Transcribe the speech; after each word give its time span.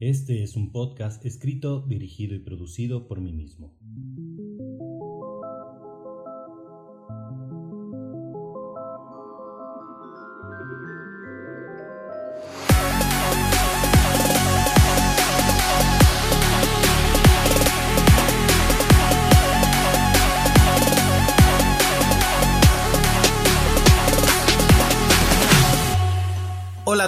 Este 0.00 0.44
es 0.44 0.54
un 0.54 0.70
podcast 0.70 1.26
escrito, 1.26 1.80
dirigido 1.80 2.36
y 2.36 2.38
producido 2.38 3.08
por 3.08 3.20
mí 3.20 3.32
mismo. 3.32 3.74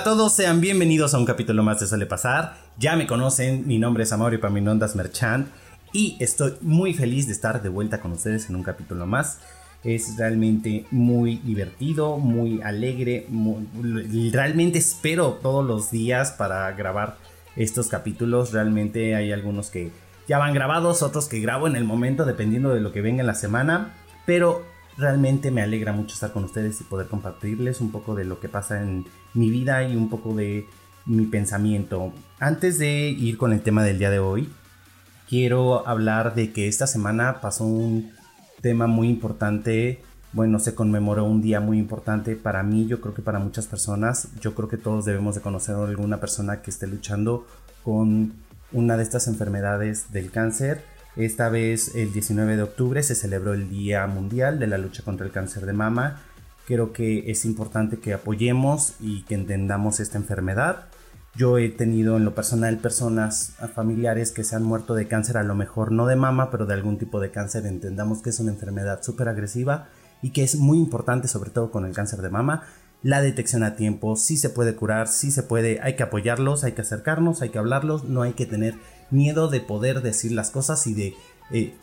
A 0.00 0.02
todos, 0.02 0.32
sean 0.32 0.62
bienvenidos 0.62 1.12
a 1.12 1.18
un 1.18 1.26
capítulo 1.26 1.62
más 1.62 1.78
de 1.78 1.86
Suele 1.86 2.06
Pasar. 2.06 2.56
Ya 2.78 2.96
me 2.96 3.06
conocen, 3.06 3.66
mi 3.66 3.78
nombre 3.78 4.04
es 4.04 4.12
Amaury 4.12 4.38
Paminondas 4.38 4.96
Merchant 4.96 5.48
y 5.92 6.16
estoy 6.20 6.54
muy 6.62 6.94
feliz 6.94 7.26
de 7.26 7.34
estar 7.34 7.60
de 7.60 7.68
vuelta 7.68 8.00
con 8.00 8.12
ustedes 8.12 8.48
en 8.48 8.56
un 8.56 8.62
capítulo 8.62 9.04
más. 9.04 9.40
Es 9.84 10.16
realmente 10.16 10.86
muy 10.90 11.36
divertido, 11.44 12.16
muy 12.16 12.62
alegre. 12.62 13.26
realmente 14.32 14.78
espero 14.78 15.38
todos 15.42 15.66
los 15.66 15.90
días 15.90 16.32
para 16.32 16.72
grabar 16.72 17.18
estos 17.54 17.88
capítulos. 17.88 18.52
Realmente 18.52 19.14
hay 19.14 19.32
algunos 19.32 19.68
que 19.68 19.90
ya 20.26 20.38
van 20.38 20.54
grabados, 20.54 21.02
otros 21.02 21.28
que 21.28 21.40
grabo 21.40 21.66
en 21.66 21.76
el 21.76 21.84
momento 21.84 22.24
dependiendo 22.24 22.72
de 22.72 22.80
lo 22.80 22.90
que 22.90 23.02
venga 23.02 23.20
en 23.20 23.26
la 23.26 23.34
semana. 23.34 23.92
Pero 24.24 24.64
Realmente 25.00 25.50
me 25.50 25.62
alegra 25.62 25.94
mucho 25.94 26.12
estar 26.12 26.30
con 26.30 26.44
ustedes 26.44 26.78
y 26.82 26.84
poder 26.84 27.06
compartirles 27.06 27.80
un 27.80 27.90
poco 27.90 28.14
de 28.14 28.26
lo 28.26 28.38
que 28.38 28.50
pasa 28.50 28.82
en 28.82 29.06
mi 29.32 29.48
vida 29.48 29.82
y 29.82 29.96
un 29.96 30.10
poco 30.10 30.34
de 30.34 30.66
mi 31.06 31.24
pensamiento. 31.24 32.12
Antes 32.38 32.78
de 32.78 33.08
ir 33.08 33.38
con 33.38 33.54
el 33.54 33.62
tema 33.62 33.82
del 33.82 33.98
día 33.98 34.10
de 34.10 34.18
hoy, 34.18 34.52
quiero 35.26 35.88
hablar 35.88 36.34
de 36.34 36.52
que 36.52 36.68
esta 36.68 36.86
semana 36.86 37.40
pasó 37.40 37.64
un 37.64 38.12
tema 38.60 38.88
muy 38.88 39.08
importante. 39.08 40.02
Bueno, 40.34 40.58
se 40.58 40.74
conmemoró 40.74 41.24
un 41.24 41.40
día 41.40 41.60
muy 41.60 41.78
importante 41.78 42.36
para 42.36 42.62
mí, 42.62 42.86
yo 42.86 43.00
creo 43.00 43.14
que 43.14 43.22
para 43.22 43.38
muchas 43.38 43.66
personas. 43.66 44.28
Yo 44.38 44.54
creo 44.54 44.68
que 44.68 44.76
todos 44.76 45.06
debemos 45.06 45.34
de 45.34 45.40
conocer 45.40 45.76
a 45.76 45.84
alguna 45.86 46.20
persona 46.20 46.60
que 46.60 46.70
esté 46.70 46.86
luchando 46.86 47.46
con 47.82 48.34
una 48.70 48.98
de 48.98 49.02
estas 49.02 49.28
enfermedades 49.28 50.12
del 50.12 50.30
cáncer 50.30 50.84
esta 51.16 51.48
vez, 51.48 51.94
el 51.94 52.12
19 52.12 52.56
de 52.56 52.62
octubre, 52.62 53.02
se 53.02 53.14
celebró 53.14 53.52
el 53.52 53.68
Día 53.68 54.06
Mundial 54.06 54.58
de 54.58 54.66
la 54.66 54.78
Lucha 54.78 55.02
contra 55.02 55.26
el 55.26 55.32
Cáncer 55.32 55.66
de 55.66 55.72
Mama. 55.72 56.20
Creo 56.66 56.92
que 56.92 57.30
es 57.30 57.44
importante 57.44 57.98
que 57.98 58.14
apoyemos 58.14 58.94
y 59.00 59.22
que 59.24 59.34
entendamos 59.34 59.98
esta 59.98 60.18
enfermedad. 60.18 60.86
Yo 61.34 61.58
he 61.58 61.68
tenido 61.68 62.16
en 62.16 62.24
lo 62.24 62.34
personal 62.34 62.78
personas 62.78 63.54
familiares 63.74 64.32
que 64.32 64.44
se 64.44 64.56
han 64.56 64.62
muerto 64.62 64.94
de 64.94 65.06
cáncer, 65.06 65.36
a 65.36 65.44
lo 65.44 65.54
mejor 65.54 65.92
no 65.92 66.06
de 66.06 66.16
mama, 66.16 66.50
pero 66.50 66.66
de 66.66 66.74
algún 66.74 66.98
tipo 66.98 67.20
de 67.20 67.30
cáncer. 67.30 67.66
Entendamos 67.66 68.22
que 68.22 68.30
es 68.30 68.40
una 68.40 68.52
enfermedad 68.52 69.02
súper 69.02 69.28
agresiva 69.28 69.88
y 70.22 70.30
que 70.30 70.42
es 70.42 70.56
muy 70.56 70.78
importante, 70.78 71.28
sobre 71.28 71.50
todo 71.50 71.70
con 71.70 71.84
el 71.84 71.92
cáncer 71.92 72.20
de 72.20 72.30
mama, 72.30 72.64
la 73.02 73.20
detección 73.20 73.62
a 73.62 73.76
tiempo. 73.76 74.16
Sí 74.16 74.36
se 74.36 74.50
puede 74.50 74.74
curar, 74.74 75.08
sí 75.08 75.30
se 75.30 75.42
puede, 75.42 75.80
hay 75.82 75.96
que 75.96 76.02
apoyarlos, 76.02 76.64
hay 76.64 76.72
que 76.72 76.82
acercarnos, 76.82 77.42
hay 77.42 77.50
que 77.50 77.58
hablarlos, 77.58 78.04
no 78.04 78.22
hay 78.22 78.32
que 78.32 78.46
tener 78.46 78.74
miedo 79.10 79.48
de 79.48 79.60
poder 79.60 80.02
decir 80.02 80.32
las 80.32 80.50
cosas 80.50 80.86
y 80.86 80.94
de 80.94 81.14
eh, 81.50 81.74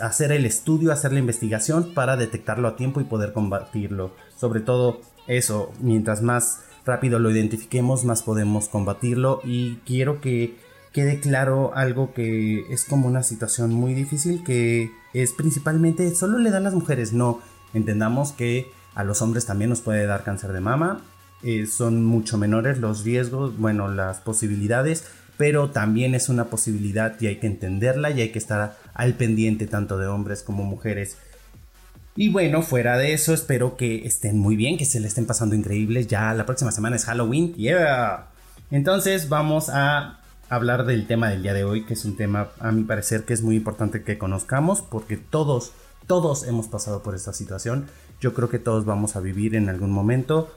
hacer 0.00 0.32
el 0.32 0.46
estudio, 0.46 0.92
hacer 0.92 1.12
la 1.12 1.18
investigación 1.18 1.94
para 1.94 2.16
detectarlo 2.16 2.68
a 2.68 2.76
tiempo 2.76 3.00
y 3.00 3.04
poder 3.04 3.32
combatirlo. 3.32 4.12
Sobre 4.36 4.60
todo 4.60 5.00
eso, 5.26 5.72
mientras 5.80 6.22
más 6.22 6.60
rápido 6.84 7.18
lo 7.18 7.30
identifiquemos, 7.30 8.04
más 8.04 8.22
podemos 8.22 8.68
combatirlo 8.68 9.40
y 9.44 9.76
quiero 9.86 10.20
que 10.20 10.56
quede 10.92 11.18
claro 11.18 11.72
algo 11.74 12.14
que 12.14 12.72
es 12.72 12.84
como 12.84 13.08
una 13.08 13.24
situación 13.24 13.74
muy 13.74 13.94
difícil 13.94 14.44
que 14.44 14.92
es 15.12 15.32
principalmente 15.32 16.14
solo 16.14 16.38
le 16.38 16.50
dan 16.50 16.62
las 16.62 16.74
mujeres, 16.74 17.12
no 17.12 17.40
entendamos 17.72 18.32
que 18.32 18.70
a 18.94 19.02
los 19.02 19.20
hombres 19.20 19.44
también 19.44 19.70
nos 19.70 19.80
puede 19.80 20.06
dar 20.06 20.22
cáncer 20.22 20.52
de 20.52 20.60
mama, 20.60 21.02
eh, 21.42 21.66
son 21.66 22.04
mucho 22.04 22.38
menores 22.38 22.78
los 22.78 23.04
riesgos, 23.04 23.58
bueno, 23.58 23.88
las 23.88 24.20
posibilidades, 24.20 25.04
pero 25.36 25.70
también 25.70 26.14
es 26.14 26.28
una 26.28 26.46
posibilidad 26.46 27.20
y 27.20 27.26
hay 27.26 27.36
que 27.36 27.46
entenderla 27.46 28.10
y 28.10 28.20
hay 28.20 28.28
que 28.30 28.38
estar 28.38 28.76
al 28.94 29.14
pendiente 29.14 29.66
tanto 29.66 29.98
de 29.98 30.06
hombres 30.06 30.42
como 30.42 30.64
mujeres. 30.64 31.16
Y 32.16 32.28
bueno, 32.28 32.62
fuera 32.62 32.96
de 32.96 33.12
eso, 33.12 33.34
espero 33.34 33.76
que 33.76 34.06
estén 34.06 34.38
muy 34.38 34.54
bien, 34.54 34.78
que 34.78 34.84
se 34.84 35.00
le 35.00 35.08
estén 35.08 35.26
pasando 35.26 35.56
increíbles. 35.56 36.06
Ya 36.06 36.32
la 36.32 36.46
próxima 36.46 36.70
semana 36.70 36.96
es 36.96 37.04
Halloween. 37.06 37.54
Yeah. 37.54 38.26
Entonces 38.70 39.28
vamos 39.28 39.68
a 39.68 40.20
hablar 40.48 40.86
del 40.86 41.08
tema 41.08 41.28
del 41.28 41.42
día 41.42 41.54
de 41.54 41.64
hoy, 41.64 41.84
que 41.84 41.94
es 41.94 42.04
un 42.04 42.16
tema 42.16 42.50
a 42.60 42.70
mi 42.70 42.84
parecer 42.84 43.24
que 43.24 43.34
es 43.34 43.42
muy 43.42 43.56
importante 43.56 44.04
que 44.04 44.16
conozcamos 44.18 44.82
porque 44.82 45.16
todos, 45.16 45.72
todos 46.06 46.46
hemos 46.46 46.68
pasado 46.68 47.02
por 47.02 47.16
esta 47.16 47.32
situación. 47.32 47.86
Yo 48.20 48.32
creo 48.32 48.48
que 48.48 48.60
todos 48.60 48.84
vamos 48.84 49.16
a 49.16 49.20
vivir 49.20 49.56
en 49.56 49.68
algún 49.68 49.90
momento 49.90 50.54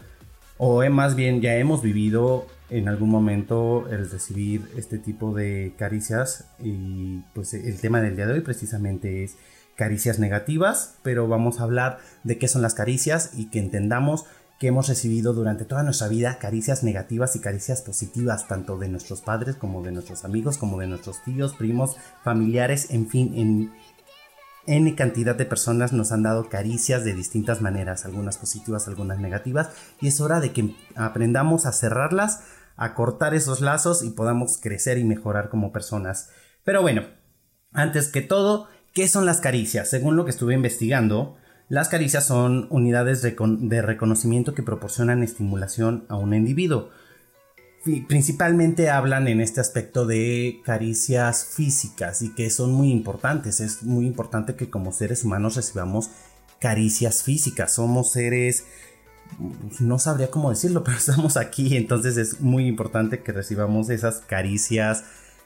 o 0.57 0.87
más 0.89 1.15
bien 1.15 1.41
ya 1.41 1.55
hemos 1.55 1.81
vivido 1.81 2.45
en 2.69 2.87
algún 2.87 3.09
momento 3.09 3.87
el 3.89 4.09
recibir 4.09 4.69
este 4.75 4.97
tipo 4.97 5.33
de 5.33 5.73
caricias 5.77 6.49
y 6.59 7.19
pues 7.33 7.53
el 7.53 7.79
tema 7.79 8.01
del 8.01 8.15
día 8.15 8.27
de 8.27 8.33
hoy 8.33 8.41
precisamente 8.41 9.23
es 9.23 9.37
caricias 9.75 10.19
negativas, 10.19 10.95
pero 11.03 11.27
vamos 11.27 11.59
a 11.59 11.63
hablar 11.63 11.99
de 12.23 12.37
qué 12.37 12.47
son 12.47 12.61
las 12.61 12.73
caricias 12.73 13.31
y 13.35 13.49
que 13.49 13.59
entendamos 13.59 14.25
que 14.59 14.67
hemos 14.67 14.87
recibido 14.87 15.33
durante 15.33 15.65
toda 15.65 15.83
nuestra 15.83 16.07
vida 16.07 16.39
caricias 16.39 16.83
negativas 16.83 17.35
y 17.35 17.39
caricias 17.39 17.83
positivas, 17.83 18.47
tanto 18.47 18.77
de 18.77 18.89
nuestros 18.89 19.21
padres 19.21 19.55
como 19.55 19.83
de 19.83 19.91
nuestros 19.91 20.25
amigos, 20.25 20.57
como 20.57 20.79
de 20.79 20.87
nuestros 20.87 21.23
tíos, 21.23 21.53
primos, 21.53 21.95
familiares, 22.23 22.89
en 22.89 23.07
fin, 23.07 23.33
en, 23.35 23.71
N 24.67 24.93
cantidad 24.95 25.35
de 25.35 25.45
personas 25.45 25.93
nos 25.93 26.11
han 26.11 26.23
dado 26.23 26.49
caricias 26.49 27.03
de 27.03 27.13
distintas 27.13 27.61
maneras, 27.61 28.05
algunas 28.05 28.37
positivas, 28.37 28.87
algunas 28.87 29.19
negativas, 29.19 29.69
y 30.01 30.07
es 30.07 30.21
hora 30.21 30.39
de 30.39 30.51
que 30.51 30.75
aprendamos 30.95 31.65
a 31.65 31.71
cerrarlas, 31.71 32.43
a 32.75 32.93
cortar 32.93 33.33
esos 33.33 33.61
lazos 33.61 34.03
y 34.03 34.11
podamos 34.11 34.59
crecer 34.61 34.97
y 34.97 35.03
mejorar 35.03 35.49
como 35.49 35.71
personas. 35.71 36.29
Pero 36.63 36.81
bueno, 36.81 37.03
antes 37.71 38.09
que 38.09 38.21
todo, 38.21 38.67
¿qué 38.93 39.07
son 39.07 39.25
las 39.25 39.39
caricias? 39.39 39.89
Según 39.89 40.15
lo 40.15 40.25
que 40.25 40.31
estuve 40.31 40.53
investigando, 40.53 41.37
las 41.69 41.89
caricias 41.89 42.25
son 42.25 42.67
unidades 42.69 43.21
de 43.21 43.81
reconocimiento 43.81 44.53
que 44.53 44.63
proporcionan 44.63 45.23
estimulación 45.23 46.05
a 46.09 46.17
un 46.17 46.33
individuo 46.33 46.89
principalmente 48.07 48.89
hablan 48.89 49.27
en 49.27 49.41
este 49.41 49.61
aspecto 49.61 50.05
de 50.05 50.61
caricias 50.63 51.45
físicas 51.45 52.21
y 52.21 52.33
que 52.33 52.49
son 52.49 52.73
muy 52.73 52.91
importantes. 52.91 53.59
Es 53.59 53.83
muy 53.83 54.05
importante 54.05 54.55
que 54.55 54.69
como 54.69 54.91
seres 54.91 55.23
humanos 55.23 55.55
recibamos 55.55 56.09
caricias 56.59 57.23
físicas. 57.23 57.73
Somos 57.73 58.11
seres, 58.11 58.65
no 59.79 59.99
sabría 59.99 60.31
cómo 60.31 60.49
decirlo, 60.49 60.83
pero 60.85 60.97
estamos 60.97 61.37
aquí, 61.37 61.75
entonces 61.77 62.17
es 62.17 62.41
muy 62.41 62.67
importante 62.67 63.21
que 63.21 63.31
recibamos 63.31 63.89
esas 63.89 64.19
caricias. 64.19 65.03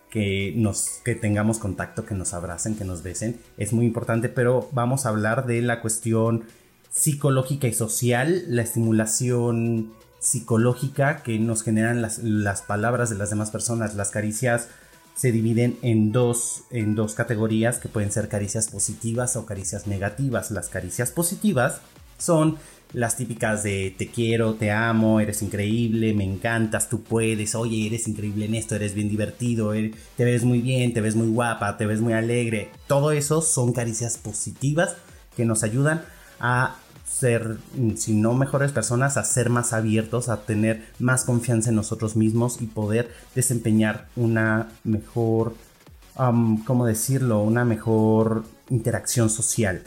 Que, 0.10 0.54
nos, 0.58 1.00
que 1.06 1.16
tengamos 1.16 1.58
contacto, 1.58 2.04
que 2.04 2.14
nos 2.16 2.34
abracen, 2.34 2.76
que 2.76 2.84
nos 2.84 3.02
besen, 3.02 3.40
es 3.56 3.72
muy 3.72 3.86
importante, 3.86 4.28
pero 4.28 4.68
vamos 4.74 5.06
a 5.06 5.10
hablar 5.10 5.46
de 5.46 5.62
la 5.62 5.80
cuestión 5.80 6.44
psicológica 6.90 7.70
y 7.70 7.74
social, 7.74 8.44
la 8.50 8.64
estimulación 8.64 9.94
psicológica 10.22 11.24
que 11.24 11.40
nos 11.40 11.64
generan 11.64 12.02
las, 12.02 12.62
palabras 12.62 13.10
de 13.10 13.18
las 13.18 13.32
demás 13.32 13.52
personas. 13.52 13.96
Las 13.96 14.12
caricias 14.12 14.70
se 15.16 15.32
dividen 15.32 15.78
en 15.82 16.12
dos, 16.12 16.64
en 16.70 16.96
dos 16.96 17.16
categorías 17.16 17.80
que 17.80 17.90
pueden 17.90 18.12
ser 18.12 18.30
caricias 18.30 18.70
positivas 18.70 19.36
o 19.36 19.46
caricias 19.46 19.88
negativas. 19.88 20.52
Las 20.52 20.70
caricias 20.70 21.12
positivas 21.12 21.82
son 22.18 22.58
las 22.94 23.18
típicas 23.18 23.64
de 23.64 23.96
te 23.98 24.08
quiero, 24.08 24.54
te 24.54 24.70
amo, 24.70 25.20
eres 25.20 25.42
increíble, 25.42 26.14
me 26.14 26.26
encantas, 26.26 26.88
tú 26.88 27.02
puedes, 27.02 27.56
oye, 27.56 27.88
eres 27.88 28.08
increíble 28.08 28.46
en 28.46 28.56
esto, 28.56 28.76
eres 28.76 28.94
bien 28.94 29.10
divertido, 29.10 29.74
er, 29.74 29.92
te 30.18 30.26
ves 30.26 30.44
muy 30.44 30.62
bien, 30.62 30.94
te 30.94 31.02
ves 31.02 31.16
muy 31.16 31.28
guapa, 31.28 31.78
te 31.78 31.86
ves 31.86 32.00
muy 32.00 32.14
alegre. 32.14 32.70
Todo 32.88 33.12
eso 33.12 33.42
son 33.42 33.74
caricias 33.74 34.18
positivas 34.18 34.98
que 35.36 35.46
nos 35.46 35.64
ayudan 35.64 36.04
a 36.40 36.76
ser, 37.12 37.58
si 37.96 38.14
no 38.14 38.34
mejores 38.34 38.72
personas, 38.72 39.18
a 39.18 39.24
ser 39.24 39.50
más 39.50 39.74
abiertos, 39.74 40.30
a 40.30 40.42
tener 40.42 40.86
más 41.00 41.26
confianza 41.26 41.70
en 41.70 41.76
nosotros 41.76 42.16
mismos 42.16 42.62
y 42.62 42.66
poder 42.66 43.12
desempeñar 43.36 44.08
una 44.16 44.70
mejor, 44.84 45.56
¿cómo 46.66 46.86
decirlo? 46.86 47.42
Una 47.42 47.66
mejor 47.66 48.44
interacción 48.70 49.30
social. 49.30 49.84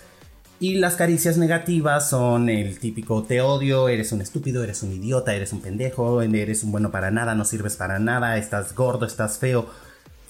Y 0.60 0.76
las 0.76 0.94
caricias 0.94 1.36
negativas 1.36 2.08
son 2.08 2.48
el 2.48 2.78
típico 2.78 3.24
te 3.24 3.40
odio, 3.40 3.88
eres 3.88 4.12
un 4.12 4.20
estúpido, 4.20 4.62
eres 4.62 4.82
un 4.82 4.92
idiota, 4.92 5.34
eres 5.34 5.52
un 5.52 5.60
pendejo, 5.60 6.22
eres 6.22 6.62
un 6.62 6.72
bueno 6.72 6.90
para 6.90 7.10
nada, 7.10 7.34
no 7.34 7.44
sirves 7.44 7.76
para 7.76 7.98
nada, 7.98 8.38
estás 8.38 8.74
gordo, 8.74 9.06
estás 9.06 9.38
feo. 9.38 9.66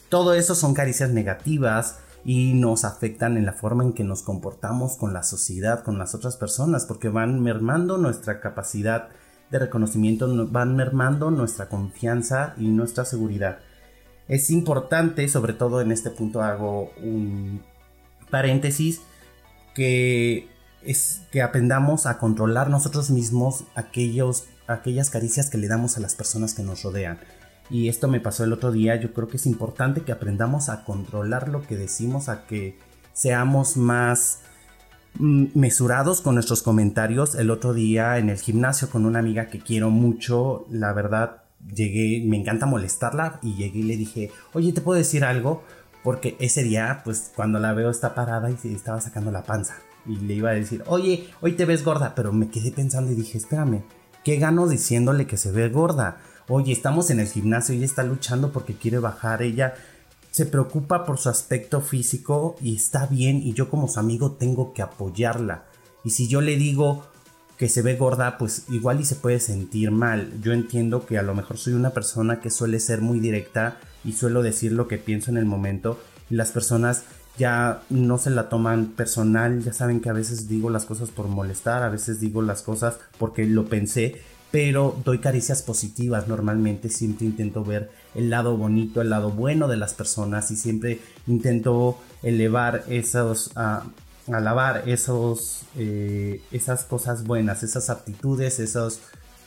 Todo 0.09 0.35
eso 0.35 0.55
son 0.55 0.75
caricias 0.75 1.11
negativas 1.11 1.99
y 2.25 2.55
nos 2.55 2.85
afectan 2.85 3.37
en 3.37 3.45
la 3.45 3.53
forma 3.53 3.85
en 3.85 3.93
que 3.93 4.05
nos 4.05 4.23
comportamos 4.23 4.97
con 4.97 5.13
la 5.13 5.23
sociedad, 5.23 5.83
con 5.85 5.99
las 5.99 6.15
otras 6.15 6.37
personas, 6.37 6.87
porque 6.87 7.09
van 7.09 7.41
mermando 7.43 7.99
nuestra 7.99 8.41
capacidad 8.41 9.09
de 9.51 9.59
reconocimiento, 9.59 10.49
van 10.49 10.75
mermando 10.75 11.31
nuestra 11.31 11.69
confianza 11.69 12.55
y 12.57 12.69
nuestra 12.69 13.05
seguridad. 13.05 13.59
es 14.27 14.49
importante, 14.51 15.29
sobre 15.29 15.53
todo 15.53 15.83
en 15.83 15.93
este 15.93 16.11
punto 16.11 16.43
hago 16.43 16.91
un 17.03 17.63
paréntesis, 18.31 19.03
que 19.75 20.49
es 20.83 21.23
que 21.31 21.43
aprendamos 21.43 22.07
a 22.07 22.19
controlar 22.19 22.71
nosotros 22.71 23.11
mismos 23.11 23.65
aquellos, 23.75 24.47
aquellas 24.67 25.11
caricias 25.11 25.51
que 25.51 25.59
le 25.59 25.69
damos 25.69 25.99
a 25.99 26.01
las 26.01 26.15
personas 26.15 26.55
que 26.55 26.63
nos 26.63 26.83
rodean. 26.83 27.19
Y 27.71 27.89
esto 27.89 28.09
me 28.09 28.21
pasó 28.21 28.45
el 28.45 28.53
otro 28.53 28.73
día, 28.73 28.97
yo 28.97 29.13
creo 29.13 29.29
que 29.29 29.39
es 29.39 29.47
importante 29.47 30.03
que 30.03 30.13
aprendamos 30.13 30.69
a 30.69 30.85
controlar 30.85 31.49
lo 31.49 31.63
que 31.63 31.77
decimos, 31.77 32.29
a 32.29 32.47
que 32.47 32.79
seamos 33.15 33.77
más 33.77 34.41
mm, 35.19 35.47
mesurados 35.55 36.21
con 36.21 36.35
nuestros 36.35 36.63
comentarios. 36.63 37.35
El 37.35 37.51
otro 37.51 37.73
día 37.73 38.19
en 38.19 38.29
el 38.29 38.39
gimnasio 38.39 38.91
con 38.91 39.07
una 39.07 39.21
amiga 39.21 39.47
que 39.47 39.61
quiero 39.61 39.91
mucho, 39.91 40.67
la 40.71 40.93
verdad 40.93 41.45
llegué, 41.73 42.23
me 42.27 42.37
encanta 42.37 42.67
molestarla 42.67 43.39
y 43.43 43.55
llegué 43.55 43.79
y 43.79 43.85
le 43.85 43.97
dije, 43.97 44.31
oye, 44.53 44.73
¿te 44.73 44.81
puedo 44.81 44.99
decir 44.99 45.25
algo? 45.25 45.63
Porque 46.03 46.37
ese 46.39 46.63
día, 46.63 47.01
pues 47.05 47.33
cuando 47.35 47.59
la 47.59 47.73
veo 47.73 47.91
está 47.91 48.15
parada 48.15 48.51
y 48.51 48.57
se 48.57 48.73
estaba 48.75 49.01
sacando 49.01 49.31
la 49.31 49.43
panza. 49.43 49.77
Y 50.07 50.17
le 50.17 50.35
iba 50.35 50.51
a 50.51 50.55
decir, 50.55 50.83
oye, 50.87 51.31
hoy 51.41 51.53
te 51.53 51.65
ves 51.65 51.83
gorda, 51.83 52.15
pero 52.15 52.31
me 52.31 52.51
quedé 52.51 52.73
pensando 52.73 53.11
y 53.11 53.15
dije, 53.15 53.39
espérame, 53.39 53.85
¿qué 54.23 54.37
gano 54.37 54.69
diciéndole 54.69 55.27
que 55.27 55.39
se 55.39 55.51
ve 55.51 55.71
gorda? 55.71 56.19
Oye, 56.49 56.73
estamos 56.73 57.11
en 57.11 57.21
el 57.21 57.29
gimnasio 57.29 57.75
ella 57.75 57.87
está 57.87 58.03
luchando 58.03 58.53
porque 58.53 58.75
quiere 58.75 58.99
bajar, 58.99 59.43
ella 59.43 59.75
se 60.31 60.47
preocupa 60.47 61.07
por 61.07 61.19
su 61.19 61.29
aspecto 61.29 61.81
físico 61.81 62.57
y 62.61 62.77
está 62.77 63.07
bien 63.07 63.41
y 63.43 63.55
yo 63.55 63.71
como 63.71 63.89
su 63.89 64.01
amigo 64.01 64.33
tengo 64.33 64.73
que 64.75 64.83
apoyarla. 64.83 65.65
Y 66.05 66.11
si 66.11 66.29
yo 66.29 66.41
le 66.41 66.57
digo, 66.57 67.05
que 67.59 67.69
se 67.69 67.83
ve 67.83 67.97
gorda, 67.97 68.37
pues 68.37 68.65
igual 68.69 69.01
y 69.01 69.05
se 69.05 69.15
puede 69.15 69.39
sentir 69.41 69.91
mal. 69.91 70.33
Yo 70.43 70.53
entiendo 70.53 71.07
que 71.07 71.19
a 71.19 71.23
lo 71.23 71.35
mejor 71.35 71.57
soy 71.57 71.75
una 71.75 71.91
persona 71.91 72.41
que 72.41 72.51
suele 72.51 72.81
ser 72.81 73.01
muy 73.01 73.21
directa 73.21 73.79
y 74.05 74.13
suelo 74.13 74.43
decir 74.43 74.73
lo 74.73 74.89
que 74.89 74.99
pienso 74.99 75.31
en 75.31 75.37
el 75.37 75.45
momento 75.45 76.01
y 76.31 76.35
las 76.35 76.51
personas 76.51 77.05
ya 77.37 77.83
no 77.91 78.19
se 78.19 78.31
la 78.31 78.49
toman 78.49 78.89
personal, 78.89 79.63
ya 79.63 79.73
saben 79.73 80.01
que 80.01 80.09
a 80.09 80.13
veces 80.13 80.49
digo 80.49 80.71
las 80.71 80.85
cosas 80.85 81.11
por 81.11 81.27
molestar, 81.27 81.83
a 81.83 81.89
veces 81.89 82.21
digo 82.21 82.43
las 82.43 82.63
cosas 82.63 82.99
porque 83.19 83.45
lo 83.45 83.67
pensé, 83.67 84.21
pero 84.55 84.97
doy 85.05 85.19
caricias 85.19 85.63
positivas. 85.63 86.29
Normalmente, 86.29 86.89
siempre 86.89 87.27
intento 87.27 87.65
ver 87.65 87.91
el 88.15 88.31
lado 88.31 88.57
bonito, 88.57 89.01
el 89.01 89.11
lado 89.11 89.33
bueno 89.33 89.67
de 89.67 89.77
las 89.77 89.95
personas 89.95 90.49
y 90.53 90.55
siempre 90.55 91.01
intento 91.27 91.99
elevar 92.23 92.85
esos, 92.89 93.51
uh, 93.57 94.33
alabar 94.33 94.89
esos, 94.89 95.63
eh, 95.77 96.41
esas 96.53 96.85
cosas 96.85 97.25
buenas, 97.25 97.65
esas 97.65 97.91
aptitudes, 97.91 98.61
esos, 98.61 99.01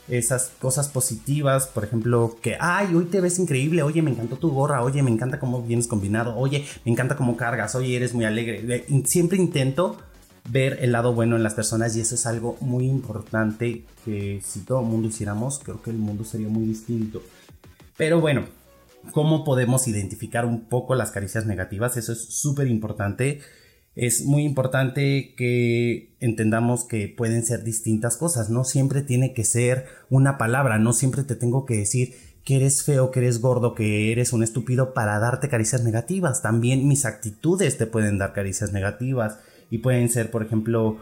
esas 0.08 0.50
cosas 0.60 0.88
positivas, 0.88 1.68
por 1.68 1.84
ejemplo, 1.84 2.36
que, 2.42 2.58
ay, 2.60 2.94
hoy 2.94 3.06
te 3.06 3.22
ves 3.22 3.38
increíble, 3.38 3.82
oye, 3.82 4.02
me 4.02 4.10
encantó 4.10 4.36
tu 4.36 4.50
gorra, 4.50 4.82
oye, 4.82 5.02
me 5.02 5.10
encanta 5.10 5.40
cómo 5.40 5.62
vienes 5.62 5.88
combinado, 5.88 6.36
oye, 6.36 6.66
me 6.84 6.92
encanta 6.92 7.16
cómo 7.16 7.34
cargas, 7.34 7.74
oye, 7.74 7.96
eres 7.96 8.12
muy 8.12 8.26
alegre. 8.26 8.84
Siempre 9.06 9.38
intento 9.38 9.96
ver 10.50 10.78
el 10.80 10.92
lado 10.92 11.12
bueno 11.12 11.36
en 11.36 11.42
las 11.42 11.54
personas 11.54 11.96
y 11.96 12.00
eso 12.00 12.14
es 12.14 12.26
algo 12.26 12.56
muy 12.60 12.86
importante 12.86 13.84
que 14.04 14.40
si 14.44 14.60
todo 14.60 14.80
el 14.80 14.86
mundo 14.86 15.08
hiciéramos, 15.08 15.60
creo 15.62 15.82
que 15.82 15.90
el 15.90 15.98
mundo 15.98 16.24
sería 16.24 16.48
muy 16.48 16.66
distinto. 16.66 17.22
Pero 17.96 18.20
bueno, 18.20 18.44
¿cómo 19.12 19.44
podemos 19.44 19.88
identificar 19.88 20.44
un 20.46 20.68
poco 20.68 20.94
las 20.94 21.10
caricias 21.10 21.46
negativas? 21.46 21.96
Eso 21.96 22.12
es 22.12 22.24
súper 22.24 22.68
importante 22.68 23.40
es 23.98 24.24
muy 24.24 24.44
importante 24.44 25.34
que 25.36 26.14
entendamos 26.20 26.84
que 26.84 27.08
pueden 27.08 27.42
ser 27.42 27.64
distintas 27.64 28.16
cosas, 28.16 28.48
no 28.48 28.62
siempre 28.62 29.02
tiene 29.02 29.34
que 29.34 29.42
ser 29.42 29.86
una 30.08 30.38
palabra, 30.38 30.78
no 30.78 30.92
siempre 30.92 31.24
te 31.24 31.34
tengo 31.34 31.66
que 31.66 31.78
decir 31.78 32.14
que 32.44 32.54
eres 32.54 32.84
feo, 32.84 33.10
que 33.10 33.18
eres 33.18 33.40
gordo, 33.40 33.74
que 33.74 34.12
eres 34.12 34.32
un 34.32 34.44
estúpido 34.44 34.94
para 34.94 35.18
darte 35.18 35.48
caricias 35.48 35.82
negativas, 35.82 36.42
también 36.42 36.86
mis 36.86 37.06
actitudes 37.06 37.76
te 37.76 37.86
pueden 37.86 38.18
dar 38.18 38.32
caricias 38.32 38.72
negativas 38.72 39.40
y 39.70 39.78
pueden 39.78 40.08
ser, 40.08 40.30
por 40.30 40.42
ejemplo, 40.42 40.98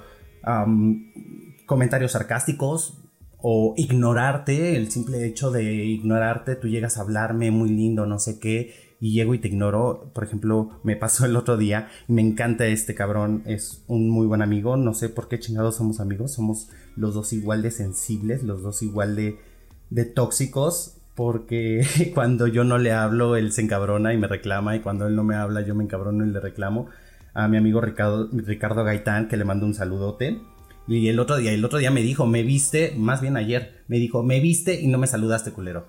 comentarios 1.66 2.12
sarcásticos, 2.12 3.02
o 3.38 3.74
ignorarte, 3.76 4.76
el 4.76 4.90
simple 4.90 5.24
hecho 5.26 5.50
de 5.50 5.62
ignorarte, 5.62 6.56
tú 6.56 6.68
llegas 6.68 6.98
a 6.98 7.02
hablarme 7.02 7.50
muy 7.50 7.68
lindo, 7.68 8.06
no 8.06 8.18
sé 8.18 8.40
qué, 8.40 8.74
y 8.98 9.12
llego 9.12 9.34
y 9.34 9.38
te 9.38 9.48
ignoro. 9.48 10.10
Por 10.14 10.24
ejemplo, 10.24 10.80
me 10.82 10.96
pasó 10.96 11.26
el 11.26 11.36
otro 11.36 11.56
día 11.56 11.88
me 12.08 12.22
encanta 12.22 12.66
este 12.66 12.94
cabrón, 12.94 13.42
es 13.46 13.84
un 13.86 14.08
muy 14.08 14.26
buen 14.26 14.42
amigo, 14.42 14.76
no 14.76 14.94
sé 14.94 15.08
por 15.08 15.28
qué 15.28 15.38
chingados 15.38 15.76
somos 15.76 16.00
amigos, 16.00 16.32
somos 16.32 16.70
los 16.96 17.14
dos 17.14 17.32
igual 17.32 17.62
de 17.62 17.70
sensibles, 17.70 18.42
los 18.42 18.62
dos 18.62 18.82
igual 18.82 19.14
de 19.14 20.04
tóxicos, 20.06 20.96
porque 21.14 21.86
cuando 22.14 22.46
yo 22.46 22.64
no 22.64 22.78
le 22.78 22.92
hablo, 22.92 23.36
él 23.36 23.52
se 23.52 23.62
encabrona 23.62 24.12
y 24.12 24.18
me 24.18 24.28
reclama, 24.28 24.76
y 24.76 24.80
cuando 24.80 25.06
él 25.06 25.14
no 25.14 25.24
me 25.24 25.36
habla, 25.36 25.60
yo 25.62 25.74
me 25.74 25.84
encabrono 25.84 26.24
y 26.24 26.30
le 26.30 26.40
reclamo. 26.40 26.88
A 27.36 27.48
mi 27.48 27.58
amigo 27.58 27.80
Ricardo, 27.82 28.30
Ricardo 28.32 28.82
Gaitán, 28.82 29.28
que 29.28 29.36
le 29.36 29.44
mando 29.44 29.66
un 29.66 29.74
saludote. 29.74 30.40
Y 30.88 31.08
el 31.08 31.18
otro 31.20 31.36
día, 31.36 31.52
el 31.52 31.64
otro 31.64 31.78
día 31.78 31.90
me 31.90 32.00
dijo, 32.00 32.26
me 32.26 32.42
viste, 32.42 32.94
más 32.96 33.20
bien 33.20 33.36
ayer, 33.36 33.82
me 33.88 33.98
dijo, 33.98 34.22
me 34.22 34.40
viste 34.40 34.80
y 34.80 34.86
no 34.86 34.98
me 34.98 35.06
saludaste, 35.06 35.52
culero. 35.52 35.86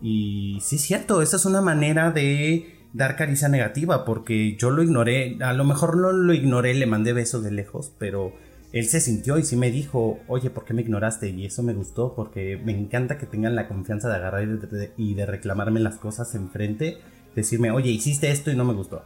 Y 0.00 0.58
sí 0.62 0.76
es 0.76 0.82
cierto, 0.82 1.20
esa 1.20 1.36
es 1.36 1.44
una 1.44 1.60
manera 1.60 2.12
de 2.12 2.76
dar 2.92 3.16
caricia 3.16 3.48
negativa, 3.48 4.04
porque 4.04 4.56
yo 4.56 4.70
lo 4.70 4.82
ignoré, 4.82 5.36
a 5.42 5.52
lo 5.52 5.64
mejor 5.64 5.98
no 5.98 6.12
lo 6.12 6.32
ignoré, 6.32 6.74
le 6.74 6.86
mandé 6.86 7.12
besos 7.12 7.44
de 7.44 7.50
lejos, 7.50 7.92
pero 7.98 8.32
él 8.72 8.86
se 8.86 9.00
sintió 9.00 9.38
y 9.38 9.42
sí 9.42 9.56
me 9.56 9.70
dijo, 9.70 10.20
oye, 10.28 10.50
¿por 10.50 10.64
qué 10.64 10.74
me 10.74 10.82
ignoraste? 10.82 11.28
Y 11.28 11.44
eso 11.44 11.62
me 11.62 11.74
gustó, 11.74 12.14
porque 12.14 12.60
me 12.62 12.72
encanta 12.72 13.18
que 13.18 13.26
tengan 13.26 13.54
la 13.54 13.68
confianza 13.68 14.08
de 14.08 14.16
agarrar 14.16 14.48
y 14.96 15.14
de, 15.14 15.26
reclamarme 15.26 15.80
las 15.80 15.96
cosas 15.96 16.34
enfrente, 16.34 16.98
decirme, 17.34 17.70
oye, 17.70 17.90
hiciste 17.90 18.30
esto 18.30 18.50
y 18.50 18.56
no 18.56 18.64
me 18.64 18.74
gustó. 18.74 19.02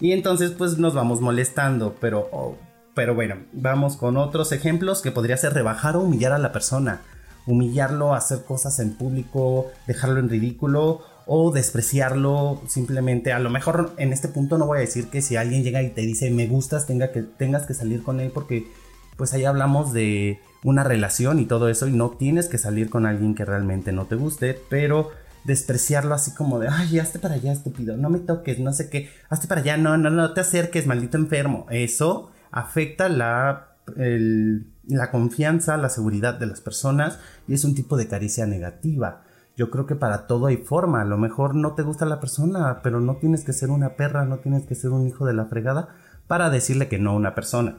Y 0.00 0.12
entonces 0.12 0.52
pues 0.52 0.78
nos 0.78 0.94
vamos 0.94 1.20
molestando, 1.20 1.96
pero, 2.00 2.28
oh, 2.32 2.56
pero 2.94 3.14
bueno, 3.14 3.36
vamos 3.52 3.96
con 3.96 4.16
otros 4.16 4.52
ejemplos 4.52 5.02
que 5.02 5.12
podría 5.12 5.36
ser 5.36 5.54
rebajar 5.54 5.96
o 5.96 6.00
humillar 6.00 6.32
a 6.32 6.38
la 6.38 6.52
persona 6.52 7.02
humillarlo, 7.48 8.14
hacer 8.14 8.44
cosas 8.44 8.78
en 8.78 8.92
público, 8.92 9.72
dejarlo 9.86 10.20
en 10.20 10.28
ridículo 10.28 11.00
o 11.26 11.50
despreciarlo 11.50 12.60
simplemente. 12.68 13.32
A 13.32 13.38
lo 13.38 13.48
mejor 13.48 13.94
en 13.96 14.12
este 14.12 14.28
punto 14.28 14.58
no 14.58 14.66
voy 14.66 14.78
a 14.78 14.80
decir 14.82 15.08
que 15.08 15.22
si 15.22 15.36
alguien 15.36 15.64
llega 15.64 15.82
y 15.82 15.90
te 15.90 16.02
dice 16.02 16.30
me 16.30 16.46
gustas, 16.46 16.86
tenga 16.86 17.10
que, 17.10 17.22
tengas 17.22 17.66
que 17.66 17.74
salir 17.74 18.02
con 18.02 18.20
él 18.20 18.30
porque 18.32 18.68
pues 19.16 19.32
ahí 19.32 19.46
hablamos 19.46 19.94
de 19.94 20.40
una 20.62 20.84
relación 20.84 21.38
y 21.38 21.46
todo 21.46 21.70
eso 21.70 21.88
y 21.88 21.92
no 21.92 22.10
tienes 22.10 22.48
que 22.48 22.58
salir 22.58 22.90
con 22.90 23.06
alguien 23.06 23.34
que 23.34 23.46
realmente 23.46 23.92
no 23.92 24.04
te 24.04 24.16
guste, 24.16 24.60
pero 24.68 25.10
despreciarlo 25.48 26.14
así 26.14 26.34
como 26.34 26.58
de, 26.58 26.68
ay, 26.68 26.98
hazte 26.98 27.18
para 27.18 27.34
allá, 27.34 27.52
estúpido, 27.52 27.96
no 27.96 28.10
me 28.10 28.18
toques, 28.18 28.58
no 28.60 28.70
sé 28.74 28.90
qué, 28.90 29.10
hazte 29.30 29.48
para 29.48 29.62
allá, 29.62 29.78
no, 29.78 29.96
no, 29.96 30.10
no 30.10 30.34
te 30.34 30.42
acerques, 30.42 30.86
maldito 30.86 31.16
enfermo. 31.16 31.66
Eso 31.70 32.30
afecta 32.50 33.08
la, 33.08 33.68
la 33.96 35.10
confianza, 35.10 35.78
la 35.78 35.88
seguridad 35.88 36.34
de 36.34 36.46
las 36.46 36.60
personas 36.60 37.18
y 37.48 37.54
es 37.54 37.64
un 37.64 37.74
tipo 37.74 37.96
de 37.96 38.08
caricia 38.08 38.44
negativa. 38.44 39.22
Yo 39.56 39.70
creo 39.70 39.86
que 39.86 39.96
para 39.96 40.26
todo 40.26 40.46
hay 40.46 40.58
forma. 40.58 41.00
A 41.00 41.06
lo 41.06 41.16
mejor 41.16 41.54
no 41.54 41.72
te 41.72 41.82
gusta 41.82 42.04
la 42.04 42.20
persona, 42.20 42.80
pero 42.82 43.00
no 43.00 43.16
tienes 43.16 43.42
que 43.42 43.54
ser 43.54 43.70
una 43.70 43.96
perra, 43.96 44.26
no 44.26 44.38
tienes 44.38 44.66
que 44.66 44.74
ser 44.74 44.90
un 44.90 45.08
hijo 45.08 45.24
de 45.24 45.32
la 45.32 45.46
fregada 45.46 45.96
para 46.26 46.50
decirle 46.50 46.88
que 46.88 46.98
no 46.98 47.12
a 47.12 47.16
una 47.16 47.34
persona. 47.34 47.76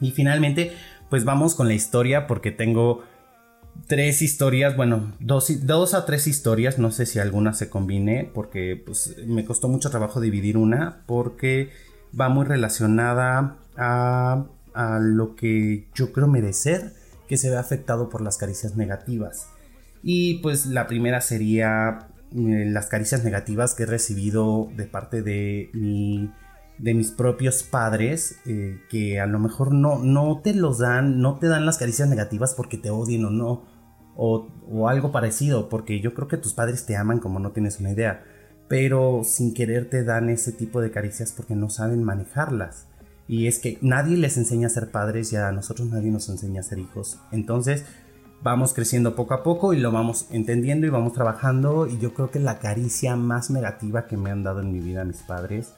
Y 0.00 0.10
finalmente, 0.10 0.72
pues 1.08 1.24
vamos 1.24 1.54
con 1.54 1.68
la 1.68 1.74
historia 1.74 2.26
porque 2.26 2.50
tengo 2.50 3.04
tres 3.86 4.22
historias, 4.22 4.76
bueno, 4.76 5.12
dos, 5.20 5.94
a 5.94 6.06
tres 6.06 6.26
historias, 6.26 6.78
no 6.78 6.90
sé 6.90 7.06
si 7.06 7.18
alguna 7.18 7.52
se 7.52 7.70
combine 7.70 8.30
porque 8.34 8.82
pues, 8.84 9.16
me 9.26 9.44
costó 9.44 9.68
mucho 9.68 9.90
trabajo 9.90 10.20
dividir 10.20 10.56
una 10.56 11.02
porque 11.06 11.70
va 12.18 12.28
muy 12.28 12.44
relacionada 12.44 13.56
a 13.76 14.46
a 14.78 15.00
lo 15.00 15.34
que 15.34 15.88
yo 15.92 16.12
creo 16.12 16.28
merecer 16.28 16.92
que 17.26 17.36
se 17.36 17.50
ve 17.50 17.56
afectado 17.56 18.08
por 18.08 18.20
las 18.20 18.38
caricias 18.38 18.76
negativas. 18.76 19.48
Y 20.04 20.34
pues 20.34 20.66
la 20.66 20.86
primera 20.86 21.20
sería 21.20 22.06
eh, 22.32 22.64
las 22.64 22.86
caricias 22.86 23.24
negativas 23.24 23.74
que 23.74 23.82
he 23.82 23.86
recibido 23.86 24.70
de 24.76 24.84
parte 24.84 25.22
de 25.22 25.68
mi 25.72 26.30
de 26.78 26.94
mis 26.94 27.10
propios 27.10 27.62
padres 27.62 28.36
eh, 28.46 28.80
que 28.88 29.20
a 29.20 29.26
lo 29.26 29.38
mejor 29.38 29.72
no, 29.72 29.98
no 29.98 30.40
te 30.42 30.54
los 30.54 30.78
dan, 30.78 31.20
no 31.20 31.38
te 31.38 31.48
dan 31.48 31.66
las 31.66 31.78
caricias 31.78 32.08
negativas 32.08 32.54
porque 32.54 32.78
te 32.78 32.90
odien 32.90 33.24
o 33.24 33.30
no, 33.30 33.64
o, 34.16 34.48
o, 34.68 34.88
algo 34.88 35.12
parecido, 35.12 35.68
porque 35.68 36.00
yo 36.00 36.14
creo 36.14 36.28
que 36.28 36.36
tus 36.36 36.54
padres 36.54 36.86
te 36.86 36.96
aman 36.96 37.18
como 37.18 37.38
no 37.38 37.52
tienes 37.52 37.80
una 37.80 37.90
idea, 37.90 38.24
pero 38.68 39.22
sin 39.24 39.54
querer 39.54 39.88
te 39.88 40.04
dan 40.04 40.28
ese 40.28 40.52
tipo 40.52 40.80
de 40.80 40.90
caricias 40.90 41.32
porque 41.32 41.54
no 41.54 41.70
saben 41.70 42.04
manejarlas. 42.04 42.86
Y 43.26 43.46
es 43.46 43.58
que 43.58 43.78
nadie 43.82 44.16
les 44.16 44.38
enseña 44.38 44.68
a 44.68 44.70
ser 44.70 44.90
padres 44.90 45.32
y 45.32 45.36
a 45.36 45.52
nosotros 45.52 45.88
nadie 45.88 46.10
nos 46.10 46.28
enseña 46.28 46.60
a 46.60 46.64
ser 46.64 46.78
hijos. 46.78 47.18
Entonces 47.30 47.84
vamos 48.42 48.72
creciendo 48.72 49.14
poco 49.14 49.34
a 49.34 49.42
poco 49.42 49.74
y 49.74 49.78
lo 49.78 49.92
vamos 49.92 50.28
entendiendo 50.30 50.86
y 50.86 50.90
vamos 50.90 51.12
trabajando. 51.12 51.86
Y 51.86 51.98
yo 51.98 52.14
creo 52.14 52.30
que 52.30 52.40
la 52.40 52.58
caricia 52.58 53.16
más 53.16 53.50
negativa 53.50 54.06
que 54.06 54.16
me 54.16 54.30
han 54.30 54.42
dado 54.42 54.60
en 54.60 54.72
mi 54.72 54.80
vida 54.80 55.04
mis 55.04 55.22
padres 55.22 55.74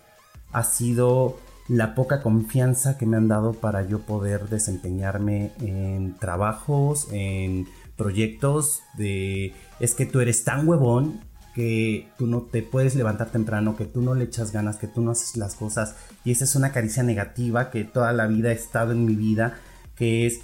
ha 0.53 0.63
sido 0.65 1.39
la 1.69 1.95
poca 1.95 2.21
confianza 2.23 2.99
que 2.99 3.07
me 3.07 3.17
han 3.17 3.29
dado 3.29 3.53
para 3.53 3.87
yo 3.87 4.01
poder 4.01 4.49
desempeñarme 4.49 5.53
en 5.61 6.17
trabajos, 6.19 7.09
en 7.13 7.69
proyectos 7.97 8.81
de 8.97 9.55
es 9.79 9.95
que 9.95 10.07
tú 10.07 10.21
eres 10.21 10.43
tan 10.43 10.67
huevón 10.67 11.21
que 11.55 12.09
tú 12.17 12.27
no 12.27 12.43
te 12.43 12.63
puedes 12.63 12.95
levantar 12.95 13.31
temprano, 13.31 13.77
que 13.77 13.85
tú 13.85 14.03
no 14.03 14.15
le 14.15 14.25
echas 14.25 14.53
ganas, 14.53 14.77
que 14.77 14.87
tú 14.87 15.01
no 15.01 15.11
haces 15.11 15.37
las 15.37 15.55
cosas. 15.55 15.97
Y 16.25 16.33
esa 16.33 16.45
es 16.45 16.57
una 16.57 16.73
caricia 16.73 17.03
negativa 17.03 17.71
que 17.71 17.85
toda 17.85 18.13
la 18.13 18.27
vida 18.27 18.51
ha 18.51 18.53
estado 18.53 18.93
en 18.93 19.05
mi 19.05 19.15
vida, 19.15 19.59
que 19.97 20.27
es 20.27 20.41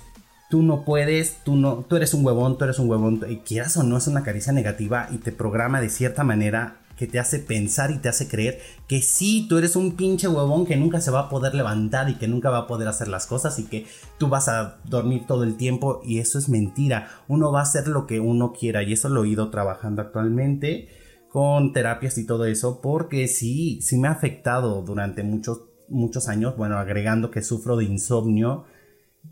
tú 0.51 0.63
no 0.63 0.85
puedes, 0.85 1.39
tú 1.45 1.57
no, 1.57 1.85
tú 1.89 1.97
eres 1.97 2.15
un 2.15 2.25
huevón, 2.25 2.59
tú 2.59 2.65
eres 2.65 2.79
un 2.79 2.89
huevón, 2.89 3.21
y 3.29 3.39
quieras 3.39 3.77
o 3.77 3.83
no 3.83 3.97
es 3.97 4.07
una 4.07 4.23
caricia 4.23 4.53
negativa 4.53 5.09
y 5.11 5.19
te 5.19 5.33
programa 5.33 5.81
de 5.81 5.89
cierta 5.89 6.25
manera 6.25 6.77
que 6.97 7.07
te 7.07 7.19
hace 7.19 7.39
pensar 7.39 7.91
y 7.91 7.99
te 7.99 8.09
hace 8.09 8.29
creer 8.29 8.59
que 8.89 9.03
sí, 9.03 9.47
tú 9.49 9.59
eres 9.59 9.77
un 9.77 9.97
pinche 9.97 10.29
huevón 10.29 10.67
que 10.67 10.77
nunca 10.77 11.01
se 11.01 11.11
va 11.11 11.21
a 11.21 11.29
poder 11.29 11.55
levantar 11.55 12.09
y 12.09 12.15
que 12.15 12.29
nunca 12.29 12.51
va 12.51 12.59
a 12.59 12.67
poder 12.67 12.89
hacer 12.89 13.09
las 13.09 13.27
cosas 13.27 13.59
y 13.59 13.65
que 13.65 13.87
tú 14.19 14.29
vas 14.29 14.49
a 14.49 14.79
dormir 14.85 15.27
todo 15.27 15.45
el 15.45 15.57
tiempo 15.57 16.01
y 16.05 16.19
eso 16.19 16.39
es 16.39 16.49
mentira. 16.49 17.09
Uno 17.29 17.53
va 17.53 17.61
a 17.61 17.65
hacer 17.65 17.89
lo 17.89 18.07
que 18.07 18.21
uno 18.21 18.53
quiera 18.53 18.83
y 18.83 18.93
eso 18.93 19.09
lo 19.09 19.25
he 19.25 19.29
ido 19.29 19.51
trabajando 19.51 20.03
actualmente 20.03 20.89
con 21.29 21.73
terapias 21.73 22.17
y 22.19 22.27
todo 22.27 22.47
eso 22.47 22.81
porque 22.81 23.29
sí, 23.29 23.81
sí 23.83 23.99
me 23.99 24.09
ha 24.09 24.13
afectado 24.13 24.83
durante 24.83 25.23
muchos, 25.23 25.63
muchos 25.89 26.29
años, 26.29 26.57
bueno, 26.57 26.79
agregando 26.79 27.31
que 27.31 27.43
sufro 27.43 27.77
de 27.77 27.85
insomnio, 27.85 28.65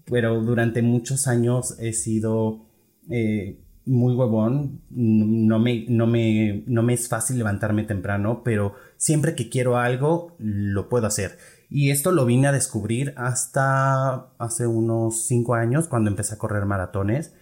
pero 0.07 0.41
durante 0.43 0.83
muchos 0.83 1.27
años 1.27 1.79
he 1.79 1.93
sido... 1.93 2.67
Eh, 3.11 3.64
muy 3.87 4.15
huevón, 4.15 4.81
no 4.91 5.59
me, 5.59 5.85
no, 5.89 6.07
me, 6.07 6.63
no 6.67 6.83
me 6.83 6.95
es 6.95 7.09
fácil 7.09 7.39
levantarme 7.39 7.85
temprano, 7.85 8.43
pero 8.45 8.75
siempre 8.97 9.35
que 9.35 9.49
quiero 9.51 9.77
algo, 9.77 10.35
lo 10.39 10.89
puedo 10.89 11.07
hacer. 11.07 11.37
Y 11.69 11.91
esto 11.91 12.13
lo 12.13 12.25
vine 12.25 12.49
a 12.49 12.53
descubrir 12.53 13.15
hasta 13.17 14.29
hace 14.39 14.67
unos 14.67 15.27
5 15.27 15.55
años, 15.55 15.89
cuando 15.89 16.11
empecé 16.11 16.35
a 16.35 16.39
correr 16.39 16.65
maratones, 16.67 17.35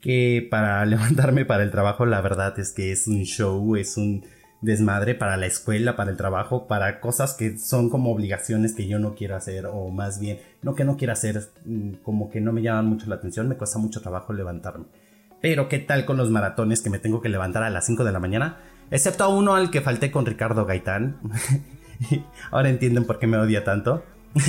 que 0.00 0.46
para 0.50 0.84
levantarme 0.86 1.44
para 1.44 1.62
el 1.62 1.70
trabajo, 1.70 2.04
la 2.04 2.20
verdad 2.20 2.58
es 2.58 2.72
que 2.72 2.92
es 2.92 3.06
un 3.06 3.22
show, 3.22 3.76
es 3.76 3.96
un 3.96 4.24
desmadre 4.60 5.14
para 5.14 5.36
la 5.36 5.46
escuela, 5.46 5.96
para 5.96 6.10
el 6.10 6.16
trabajo, 6.16 6.66
para 6.66 7.00
cosas 7.00 7.34
que 7.34 7.58
son 7.58 7.88
como 7.88 8.10
obligaciones 8.10 8.74
que 8.74 8.86
yo 8.86 8.98
no 8.98 9.14
quiero 9.14 9.36
hacer, 9.36 9.66
o 9.66 9.88
más 9.90 10.18
bien, 10.18 10.40
no 10.62 10.74
que 10.74 10.84
no 10.84 10.96
quiero 10.96 11.12
hacer, 11.12 11.40
mm, 11.64 12.02
como 12.02 12.30
que 12.30 12.40
no 12.40 12.52
me 12.52 12.62
llaman 12.62 12.86
mucho 12.86 13.06
la 13.08 13.16
atención, 13.16 13.48
me 13.48 13.56
cuesta 13.56 13.78
mucho 13.78 14.00
trabajo 14.00 14.32
levantarme. 14.32 14.86
Pero 15.46 15.68
¿qué 15.68 15.78
tal 15.78 16.04
con 16.06 16.16
los 16.16 16.28
maratones 16.28 16.80
que 16.80 16.90
me 16.90 16.98
tengo 16.98 17.22
que 17.22 17.28
levantar 17.28 17.62
a 17.62 17.70
las 17.70 17.86
5 17.86 18.02
de 18.02 18.10
la 18.10 18.18
mañana? 18.18 18.56
Excepto 18.90 19.22
a 19.22 19.28
uno 19.28 19.54
al 19.54 19.70
que 19.70 19.80
falté 19.80 20.10
con 20.10 20.26
Ricardo 20.26 20.66
Gaitán. 20.66 21.18
Ahora 22.50 22.68
entienden 22.68 23.04
por 23.04 23.20
qué 23.20 23.28
me 23.28 23.36
odia 23.36 23.62
tanto. 23.62 24.02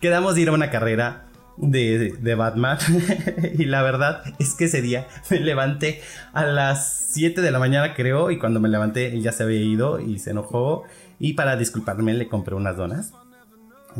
Quedamos 0.00 0.34
de 0.34 0.40
ir 0.40 0.48
a 0.48 0.52
una 0.52 0.70
carrera 0.70 1.26
de, 1.58 2.14
de, 2.18 2.34
Batman. 2.36 2.78
y 3.58 3.66
la 3.66 3.82
verdad 3.82 4.22
es 4.38 4.54
que 4.54 4.64
ese 4.64 4.80
día 4.80 5.06
me 5.28 5.40
levanté 5.40 6.00
a 6.32 6.46
las 6.46 7.06
7 7.10 7.42
de 7.42 7.50
la 7.50 7.58
mañana, 7.58 7.92
creo. 7.92 8.30
Y 8.30 8.38
cuando 8.38 8.60
me 8.60 8.70
levanté, 8.70 9.12
él 9.12 9.20
ya 9.20 9.30
se 9.30 9.42
había 9.42 9.60
ido 9.60 10.00
y 10.00 10.20
se 10.20 10.30
enojó. 10.30 10.84
Y 11.18 11.34
para 11.34 11.58
disculparme, 11.58 12.14
le 12.14 12.28
compré 12.28 12.54
unas 12.54 12.78
donas. 12.78 13.12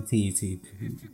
Sí, 0.07 0.33
sí, 0.33 0.61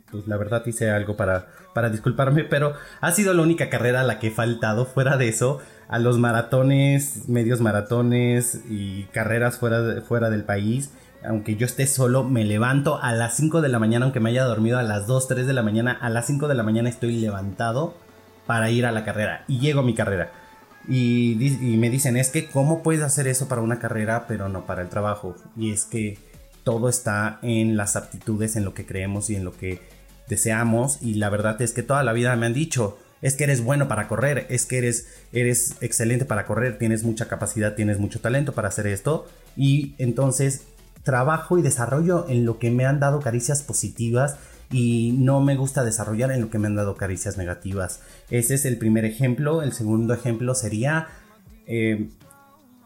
pues 0.09 0.27
la 0.27 0.37
verdad 0.37 0.63
hice 0.65 0.89
algo 0.89 1.15
para, 1.15 1.47
para 1.73 1.89
disculparme, 1.89 2.43
pero 2.43 2.73
ha 2.99 3.11
sido 3.11 3.33
la 3.33 3.43
única 3.43 3.69
carrera 3.69 4.01
a 4.01 4.03
la 4.03 4.19
que 4.19 4.27
he 4.27 4.31
faltado. 4.31 4.85
Fuera 4.85 5.17
de 5.17 5.27
eso, 5.27 5.59
a 5.87 5.99
los 5.99 6.17
maratones, 6.17 7.27
medios 7.29 7.61
maratones 7.61 8.61
y 8.69 9.03
carreras 9.13 9.57
fuera, 9.57 10.01
fuera 10.01 10.29
del 10.29 10.43
país, 10.43 10.91
aunque 11.23 11.55
yo 11.55 11.65
esté 11.65 11.85
solo, 11.87 12.23
me 12.23 12.45
levanto 12.45 12.99
a 13.01 13.13
las 13.13 13.35
5 13.35 13.61
de 13.61 13.69
la 13.69 13.79
mañana, 13.79 14.05
aunque 14.05 14.19
me 14.19 14.31
haya 14.31 14.43
dormido 14.43 14.79
a 14.79 14.83
las 14.83 15.05
2, 15.07 15.27
3 15.27 15.45
de 15.45 15.53
la 15.53 15.61
mañana, 15.61 15.91
a 15.91 16.09
las 16.09 16.25
5 16.27 16.47
de 16.47 16.55
la 16.55 16.63
mañana 16.63 16.89
estoy 16.89 17.19
levantado 17.19 17.93
para 18.47 18.71
ir 18.71 18.85
a 18.85 18.91
la 18.91 19.05
carrera 19.05 19.43
y 19.47 19.59
llego 19.59 19.81
a 19.81 19.83
mi 19.83 19.93
carrera. 19.93 20.31
Y, 20.87 21.37
y 21.45 21.77
me 21.77 21.91
dicen, 21.91 22.17
es 22.17 22.29
que, 22.29 22.47
¿cómo 22.47 22.81
puedes 22.81 23.03
hacer 23.03 23.27
eso 23.27 23.47
para 23.47 23.61
una 23.61 23.77
carrera, 23.77 24.25
pero 24.27 24.49
no 24.49 24.65
para 24.65 24.81
el 24.81 24.89
trabajo? 24.89 25.35
Y 25.55 25.71
es 25.71 25.85
que 25.85 26.17
todo 26.63 26.89
está 26.89 27.39
en 27.41 27.77
las 27.77 27.95
aptitudes, 27.95 28.55
en 28.55 28.65
lo 28.65 28.73
que 28.73 28.85
creemos 28.85 29.29
y 29.29 29.35
en 29.35 29.43
lo 29.43 29.51
que 29.51 29.81
deseamos. 30.27 30.99
Y 31.01 31.15
la 31.15 31.29
verdad 31.29 31.61
es 31.61 31.73
que 31.73 31.83
toda 31.83 32.03
la 32.03 32.13
vida 32.13 32.35
me 32.35 32.45
han 32.45 32.53
dicho, 32.53 32.97
es 33.21 33.35
que 33.35 33.43
eres 33.43 33.63
bueno 33.63 33.87
para 33.87 34.07
correr, 34.07 34.47
es 34.49 34.65
que 34.65 34.79
eres, 34.79 35.07
eres 35.31 35.75
excelente 35.81 36.25
para 36.25 36.45
correr, 36.45 36.77
tienes 36.77 37.03
mucha 37.03 37.27
capacidad, 37.27 37.75
tienes 37.75 37.99
mucho 37.99 38.19
talento 38.19 38.53
para 38.53 38.69
hacer 38.69 38.87
esto. 38.87 39.27
Y 39.55 39.95
entonces 39.97 40.63
trabajo 41.03 41.57
y 41.57 41.61
desarrollo 41.61 42.25
en 42.29 42.45
lo 42.45 42.59
que 42.59 42.71
me 42.71 42.85
han 42.85 42.99
dado 42.99 43.19
caricias 43.19 43.63
positivas 43.63 44.37
y 44.71 45.15
no 45.17 45.41
me 45.41 45.55
gusta 45.55 45.83
desarrollar 45.83 46.31
en 46.31 46.41
lo 46.41 46.49
que 46.49 46.59
me 46.59 46.67
han 46.67 46.75
dado 46.75 46.95
caricias 46.95 47.37
negativas. 47.37 48.01
Ese 48.29 48.55
es 48.55 48.65
el 48.65 48.77
primer 48.77 49.05
ejemplo. 49.05 49.61
El 49.61 49.73
segundo 49.73 50.13
ejemplo 50.13 50.55
sería... 50.55 51.07
Eh, 51.67 52.09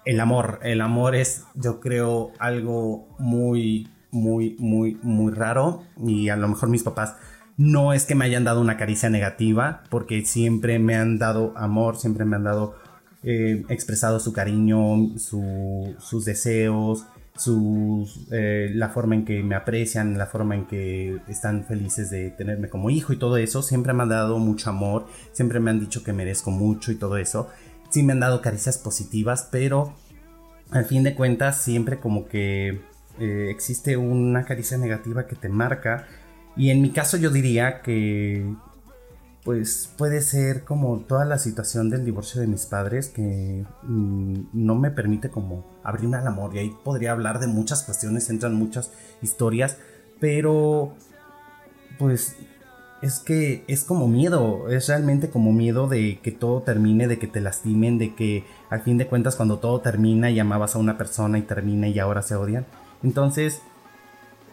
el 0.05 0.19
amor. 0.19 0.59
El 0.63 0.81
amor 0.81 1.15
es, 1.15 1.43
yo 1.55 1.79
creo, 1.79 2.31
algo 2.39 3.07
muy, 3.19 3.89
muy, 4.11 4.55
muy, 4.59 4.97
muy 5.01 5.33
raro. 5.33 5.83
Y 6.05 6.29
a 6.29 6.35
lo 6.35 6.47
mejor 6.47 6.69
mis 6.69 6.83
papás 6.83 7.15
no 7.57 7.93
es 7.93 8.05
que 8.05 8.15
me 8.15 8.25
hayan 8.25 8.43
dado 8.43 8.61
una 8.61 8.77
caricia 8.77 9.09
negativa, 9.09 9.83
porque 9.89 10.25
siempre 10.25 10.79
me 10.79 10.95
han 10.95 11.17
dado 11.17 11.53
amor, 11.55 11.97
siempre 11.97 12.25
me 12.25 12.35
han 12.35 12.43
dado 12.43 12.75
eh, 13.23 13.63
expresado 13.69 14.19
su 14.19 14.33
cariño, 14.33 15.17
sus 15.17 16.25
deseos, 16.25 17.05
sus, 17.37 18.27
eh, 18.31 18.71
la 18.73 18.89
forma 18.89 19.15
en 19.15 19.25
que 19.25 19.41
me 19.43 19.55
aprecian, 19.55 20.17
la 20.17 20.25
forma 20.25 20.55
en 20.55 20.65
que 20.65 21.19
están 21.27 21.65
felices 21.65 22.09
de 22.09 22.31
tenerme 22.31 22.69
como 22.69 22.89
hijo 22.89 23.13
y 23.13 23.17
todo 23.17 23.37
eso. 23.37 23.61
Siempre 23.61 23.93
me 23.93 24.03
han 24.03 24.09
dado 24.09 24.37
mucho 24.39 24.69
amor, 24.69 25.07
siempre 25.31 25.59
me 25.59 25.71
han 25.71 25.79
dicho 25.79 26.03
que 26.03 26.13
merezco 26.13 26.51
mucho 26.51 26.91
y 26.91 26.95
todo 26.95 27.17
eso 27.17 27.49
sí 27.89 28.03
me 28.03 28.13
han 28.13 28.19
dado 28.19 28.41
caricias 28.41 28.77
positivas, 28.77 29.47
pero 29.51 29.93
al 30.71 30.85
fin 30.85 31.03
de 31.03 31.15
cuentas 31.15 31.61
siempre 31.61 31.99
como 31.99 32.27
que 32.27 32.81
eh, 33.19 33.47
existe 33.49 33.97
una 33.97 34.43
caricia 34.43 34.77
negativa 34.77 35.27
que 35.27 35.35
te 35.35 35.49
marca. 35.49 36.07
Y 36.57 36.69
en 36.69 36.81
mi 36.81 36.91
caso 36.91 37.17
yo 37.17 37.29
diría 37.29 37.81
que 37.81 38.45
pues 39.45 39.91
puede 39.95 40.21
ser 40.21 40.63
como 40.63 41.01
toda 41.01 41.23
la 41.23 41.37
situación 41.37 41.91
del 41.91 42.03
divorcio 42.03 42.41
de 42.41 42.47
mis 42.47 42.65
padres 42.65 43.09
que 43.09 43.63
mm, 43.83 44.39
no 44.53 44.73
me 44.73 44.89
permite 44.89 45.29
como 45.29 45.63
abrirme 45.83 46.17
al 46.17 46.25
amor 46.25 46.55
y 46.55 46.59
ahí 46.59 46.75
podría 46.83 47.11
hablar 47.11 47.39
de 47.39 47.45
muchas 47.45 47.83
cuestiones, 47.83 48.27
entran 48.31 48.55
muchas 48.55 48.89
historias, 49.21 49.77
pero 50.19 50.95
pues 51.99 52.35
es 53.01 53.19
que 53.19 53.63
es 53.67 53.83
como 53.83 54.07
miedo, 54.07 54.69
es 54.69 54.87
realmente 54.87 55.29
como 55.29 55.51
miedo 55.51 55.87
de 55.87 56.19
que 56.21 56.31
todo 56.31 56.61
termine, 56.61 57.07
de 57.07 57.19
que 57.19 57.27
te 57.27 57.41
lastimen, 57.41 57.97
de 57.97 58.15
que 58.15 58.45
al 58.69 58.81
fin 58.81 58.97
de 58.97 59.07
cuentas 59.07 59.35
cuando 59.35 59.59
todo 59.59 59.81
termina 59.81 60.31
y 60.31 60.39
amabas 60.39 60.75
a 60.75 60.79
una 60.79 60.97
persona 60.97 61.37
y 61.37 61.43
termina 61.43 61.87
y 61.87 61.99
ahora 61.99 62.21
se 62.21 62.35
odian. 62.35 62.65
Entonces, 63.03 63.61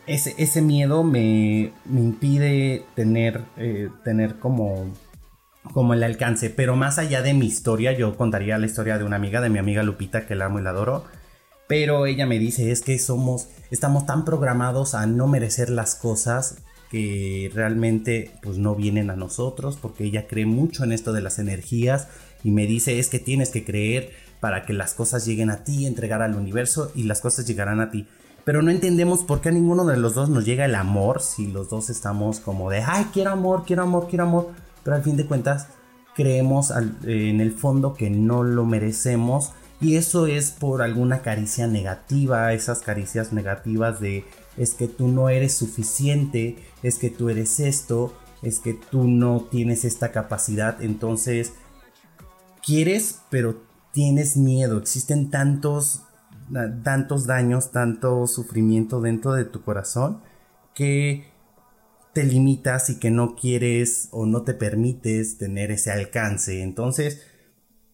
ese, 0.06 0.34
ese 0.38 0.60
miedo 0.62 1.04
me, 1.04 1.72
impide 1.86 2.84
tener, 2.94 3.42
eh, 3.56 3.88
tener 4.04 4.38
como, 4.38 4.92
como 5.72 5.94
el 5.94 6.02
alcance. 6.02 6.50
Pero 6.50 6.76
más 6.76 6.98
allá 6.98 7.22
de 7.22 7.34
mi 7.34 7.46
historia, 7.46 7.92
yo 7.92 8.16
contaría 8.16 8.58
la 8.58 8.66
historia 8.66 8.98
de 8.98 9.04
una 9.04 9.16
amiga, 9.16 9.40
de 9.40 9.50
mi 9.50 9.58
amiga 9.58 9.82
Lupita, 9.82 10.26
que 10.26 10.34
la 10.34 10.46
amo 10.46 10.58
y 10.58 10.62
la 10.62 10.70
adoro. 10.70 11.04
Pero 11.68 12.06
ella 12.06 12.26
me 12.26 12.38
dice, 12.38 12.70
es 12.72 12.82
que 12.82 12.98
somos, 12.98 13.48
estamos 13.70 14.04
tan 14.04 14.24
programados 14.24 14.94
a 14.94 15.06
no 15.06 15.28
merecer 15.28 15.70
las 15.70 15.94
cosas 15.94 16.56
que 16.92 17.50
realmente 17.54 18.32
pues 18.42 18.58
no 18.58 18.74
vienen 18.74 19.08
a 19.08 19.16
nosotros 19.16 19.78
porque 19.80 20.04
ella 20.04 20.26
cree 20.28 20.44
mucho 20.44 20.84
en 20.84 20.92
esto 20.92 21.14
de 21.14 21.22
las 21.22 21.38
energías 21.38 22.08
y 22.44 22.50
me 22.50 22.66
dice 22.66 22.98
es 22.98 23.08
que 23.08 23.18
tienes 23.18 23.48
que 23.48 23.64
creer 23.64 24.10
para 24.40 24.66
que 24.66 24.74
las 24.74 24.92
cosas 24.92 25.24
lleguen 25.24 25.48
a 25.48 25.64
ti, 25.64 25.86
entregar 25.86 26.20
al 26.20 26.34
universo 26.34 26.92
y 26.94 27.04
las 27.04 27.22
cosas 27.22 27.46
llegarán 27.46 27.80
a 27.80 27.90
ti. 27.90 28.06
Pero 28.44 28.60
no 28.60 28.70
entendemos 28.70 29.24
por 29.24 29.40
qué 29.40 29.48
a 29.48 29.52
ninguno 29.52 29.86
de 29.86 29.96
los 29.96 30.14
dos 30.14 30.28
nos 30.28 30.44
llega 30.44 30.66
el 30.66 30.74
amor 30.74 31.22
si 31.22 31.46
los 31.46 31.70
dos 31.70 31.88
estamos 31.88 32.40
como 32.40 32.68
de, 32.68 32.82
ay, 32.82 33.06
quiero 33.10 33.30
amor, 33.30 33.64
quiero 33.66 33.84
amor, 33.84 34.08
quiero 34.10 34.24
amor. 34.24 34.50
Pero 34.84 34.94
al 34.94 35.02
fin 35.02 35.16
de 35.16 35.24
cuentas 35.24 35.68
creemos 36.14 36.74
en 37.04 37.40
el 37.40 37.52
fondo 37.52 37.94
que 37.94 38.10
no 38.10 38.42
lo 38.42 38.66
merecemos 38.66 39.52
y 39.80 39.96
eso 39.96 40.26
es 40.26 40.50
por 40.50 40.82
alguna 40.82 41.22
caricia 41.22 41.66
negativa, 41.66 42.52
esas 42.52 42.80
caricias 42.80 43.32
negativas 43.32 43.98
de 43.98 44.26
es 44.56 44.74
que 44.74 44.88
tú 44.88 45.08
no 45.08 45.28
eres 45.28 45.54
suficiente, 45.54 46.56
es 46.82 46.98
que 46.98 47.10
tú 47.10 47.28
eres 47.28 47.60
esto, 47.60 48.16
es 48.42 48.58
que 48.58 48.74
tú 48.74 49.04
no 49.04 49.48
tienes 49.50 49.84
esta 49.84 50.12
capacidad, 50.12 50.82
entonces 50.82 51.52
quieres 52.64 53.20
pero 53.30 53.62
tienes 53.92 54.36
miedo, 54.36 54.78
existen 54.78 55.30
tantos 55.30 56.02
tantos 56.82 57.26
daños, 57.26 57.70
tanto 57.72 58.26
sufrimiento 58.26 59.00
dentro 59.00 59.32
de 59.32 59.44
tu 59.44 59.62
corazón 59.62 60.20
que 60.74 61.32
te 62.12 62.24
limitas 62.24 62.90
y 62.90 62.98
que 62.98 63.10
no 63.10 63.36
quieres 63.36 64.08
o 64.10 64.26
no 64.26 64.42
te 64.42 64.54
permites 64.54 65.38
tener 65.38 65.70
ese 65.70 65.90
alcance. 65.90 66.62
Entonces, 66.62 67.22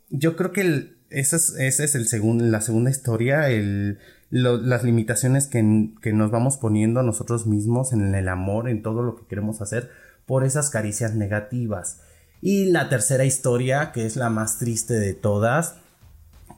yo 0.08 0.34
creo 0.36 0.52
que 0.52 0.62
el, 0.62 0.98
esa 1.10 1.36
es, 1.36 1.80
es 1.80 1.94
el 1.94 2.50
la 2.50 2.60
segunda 2.60 2.90
historia, 2.90 3.48
el, 3.48 3.98
las 4.30 4.85
limitaciones 4.85 5.47
que, 5.47 5.62
nos 5.62 6.30
vamos 6.30 6.56
poniendo 6.56 7.02
nosotros 7.02 7.47
mismos 7.47 7.92
en 7.92 8.14
el 8.14 8.28
amor, 8.28 8.68
en 8.68 8.82
todo 8.82 9.02
lo 9.02 9.16
que 9.16 9.26
queremos 9.26 9.61
hacer, 9.62 9.90
por 10.26 10.44
esas 10.44 10.70
caricias 10.70 11.14
negativas. 11.14 12.02
Y 12.40 12.66
la 12.66 12.88
tercera 12.88 13.25
historia, 13.25 13.90
que 13.92 14.06
es 14.06 14.16
la 14.16 14.30
más 14.30 14.58
triste 14.58 14.94
de 14.94 15.14
todas, 15.14 15.76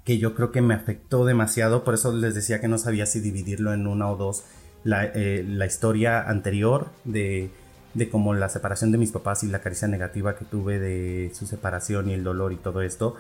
que 0.05 0.19
yo 0.19 0.35
creo 0.35 0.51
que 0.51 0.63
me 0.63 0.75
afectó 0.75 1.25
demasiado, 1.25 1.85
por 1.85 1.95
eso 1.95 2.13
les 2.13 2.35
decía 2.35 2.61
que 2.61 2.69
no 2.69 2.79
sabía 2.79 3.07
si 3.07 3.21
dividirlo 3.21 3.73
en 3.73 3.87
una 3.87 4.11
o 4.11 4.17
dos, 4.17 4.45
la, 4.83 5.05
eh, 5.05 5.45
la 5.47 5.67
historia 5.67 6.23
anterior 6.23 6.89
de, 7.05 7.51
de 7.95 8.09
como 8.09 8.35
la 8.35 8.49
separación 8.49 8.93
de 8.93 8.99
mis 8.99 9.13
papás 9.13 9.45
y 9.45 9.49
la 9.49 9.61
caricia 9.61 9.89
negativa 9.89 10.37
que 10.37 10.45
tuve 10.45 10.79
de 10.79 11.31
su 11.35 11.47
separación 11.47 12.09
y 12.09 12.15
el 12.15 12.25
dolor 12.25 12.53
y 12.53 12.57
todo 12.57 12.83
esto, 12.83 13.15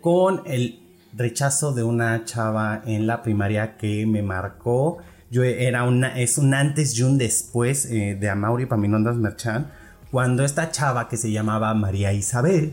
con 0.00 0.42
el 0.46 0.87
rechazo 1.14 1.72
de 1.72 1.82
una 1.82 2.24
chava 2.24 2.82
en 2.86 3.06
la 3.06 3.22
primaria 3.22 3.76
que 3.76 4.06
me 4.06 4.22
marcó. 4.22 4.98
Yo 5.30 5.42
era 5.44 5.84
una, 5.84 6.18
es 6.18 6.38
un 6.38 6.54
antes 6.54 6.98
y 6.98 7.02
un 7.02 7.18
después 7.18 7.86
eh, 7.86 8.16
de 8.18 8.30
Amaury 8.30 8.66
Paminondas 8.66 9.16
Merchan, 9.16 9.70
cuando 10.10 10.44
esta 10.44 10.70
chava 10.70 11.08
que 11.08 11.18
se 11.18 11.30
llamaba 11.30 11.74
María 11.74 12.14
Isabel, 12.14 12.72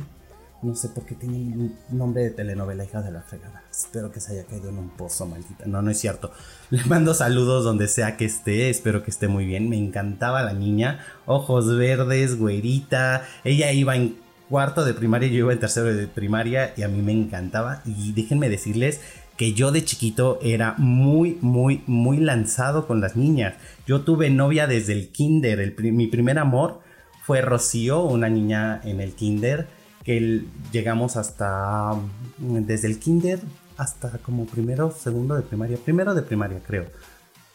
no 0.61 0.73
sé 0.73 0.89
por 0.89 1.05
qué 1.05 1.15
tiene 1.15 1.35
un 1.35 1.75
nombre 1.91 2.23
de 2.23 2.29
telenovela, 2.31 2.85
hija 2.85 3.01
de 3.01 3.11
la 3.11 3.21
fregada. 3.21 3.63
Espero 3.69 4.11
que 4.11 4.19
se 4.19 4.33
haya 4.33 4.45
caído 4.45 4.69
en 4.69 4.77
un 4.77 4.89
pozo, 4.89 5.25
maldita. 5.27 5.65
No, 5.65 5.81
no 5.81 5.91
es 5.91 5.99
cierto. 5.99 6.31
Le 6.71 6.83
mando 6.85 7.13
saludos 7.13 7.63
donde 7.63 7.87
sea 7.87 8.17
que 8.17 8.25
esté. 8.25 8.69
Espero 8.69 9.03
que 9.03 9.11
esté 9.11 9.27
muy 9.27 9.45
bien. 9.45 9.69
Me 9.69 9.77
encantaba 9.77 10.41
la 10.41 10.53
niña. 10.53 11.05
Ojos 11.25 11.75
verdes, 11.77 12.39
güerita. 12.39 13.23
Ella 13.43 13.71
iba 13.73 13.95
en 13.95 14.17
cuarto 14.49 14.85
de 14.85 14.93
primaria, 14.93 15.27
yo 15.29 15.37
iba 15.37 15.53
en 15.53 15.59
tercero 15.59 15.93
de 15.93 16.07
primaria 16.07 16.73
y 16.77 16.83
a 16.83 16.87
mí 16.87 17.01
me 17.01 17.11
encantaba. 17.11 17.81
Y 17.85 18.13
déjenme 18.13 18.49
decirles 18.49 19.01
que 19.37 19.53
yo 19.53 19.71
de 19.71 19.83
chiquito 19.83 20.39
era 20.41 20.75
muy, 20.77 21.37
muy, 21.41 21.83
muy 21.87 22.17
lanzado 22.17 22.87
con 22.87 23.01
las 23.01 23.15
niñas. 23.15 23.55
Yo 23.85 24.01
tuve 24.01 24.29
novia 24.29 24.67
desde 24.67 24.93
el 24.93 25.09
kinder. 25.09 25.75
mi 25.79 26.07
primer 26.07 26.39
amor 26.39 26.81
fue 27.23 27.41
Rocío, 27.41 28.03
una 28.03 28.29
niña 28.29 28.81
en 28.83 29.01
el 29.01 29.13
kinder 29.13 29.67
que 30.05 30.43
llegamos 30.71 31.17
hasta 31.17 31.93
mm, 32.37 32.59
desde 32.59 32.87
el 32.87 32.99
kinder 32.99 33.39
hasta 33.75 34.19
como 34.19 34.45
primero, 34.45 34.91
segundo 34.91 35.35
de 35.35 35.41
primaria, 35.41 35.77
primero 35.83 36.13
de 36.13 36.21
primaria 36.21 36.61
creo. 36.65 36.85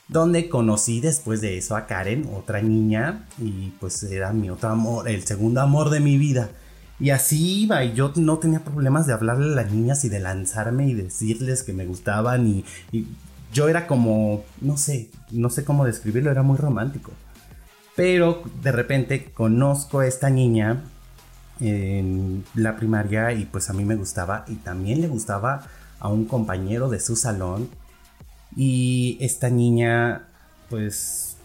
Donde 0.09 0.49
conocí 0.49 1.01
después 1.01 1.41
de 1.41 1.57
eso 1.57 1.77
a 1.77 1.87
Karen, 1.87 2.29
otra 2.37 2.61
niña, 2.61 3.27
y 3.39 3.73
pues 3.79 4.03
era 4.03 4.33
mi 4.33 4.51
otro 4.51 4.69
amor, 4.71 5.09
el 5.09 5.23
segundo 5.23 5.61
amor 5.61 5.89
de 5.89 6.01
mi 6.01 6.19
vida. 6.19 6.51
Y 7.01 7.11
así 7.11 7.63
iba, 7.63 7.83
y 7.83 7.95
yo 7.95 8.13
no 8.17 8.39
tenía 8.39 8.63
problemas 8.63 9.07
de 9.07 9.15
hablarle 9.15 9.53
a 9.53 9.63
las 9.63 9.73
niñas 9.73 10.05
y 10.05 10.11
de 10.11 10.21
lanzarme 10.21 10.87
y 10.87 10.95
decirles 10.95 11.63
que 11.63 11.73
me 11.73 11.87
gustaban, 11.87 12.47
y, 12.47 12.65
y 12.93 13.07
yo 13.53 13.69
era 13.69 13.87
como, 13.87 14.45
no 14.61 14.77
sé, 14.77 15.11
no 15.31 15.51
sé 15.51 15.65
cómo 15.65 15.85
describirlo, 15.85 16.31
era 16.31 16.43
muy 16.43 16.59
romántico. 16.59 17.13
Pero 17.97 18.43
de 18.63 18.73
repente 18.73 19.33
conozco 19.33 20.01
a 20.01 20.07
esta 20.07 20.31
niña 20.31 20.83
en 21.61 22.45
la 22.55 22.77
primaria 22.77 23.33
y 23.33 23.45
pues 23.45 23.71
a 23.71 23.73
mí 23.73 23.85
me 23.85 23.97
gustaba 23.97 24.45
y 24.49 24.57
también 24.57 25.01
le 25.01 25.09
gustaba 25.09 25.67
a 25.99 26.09
un 26.09 26.25
compañero 26.25 26.89
de 26.89 27.01
su 27.01 27.17
salón 27.17 27.69
y 28.57 29.19
esta 29.21 29.51
niña 29.51 30.23
pues 30.71 31.37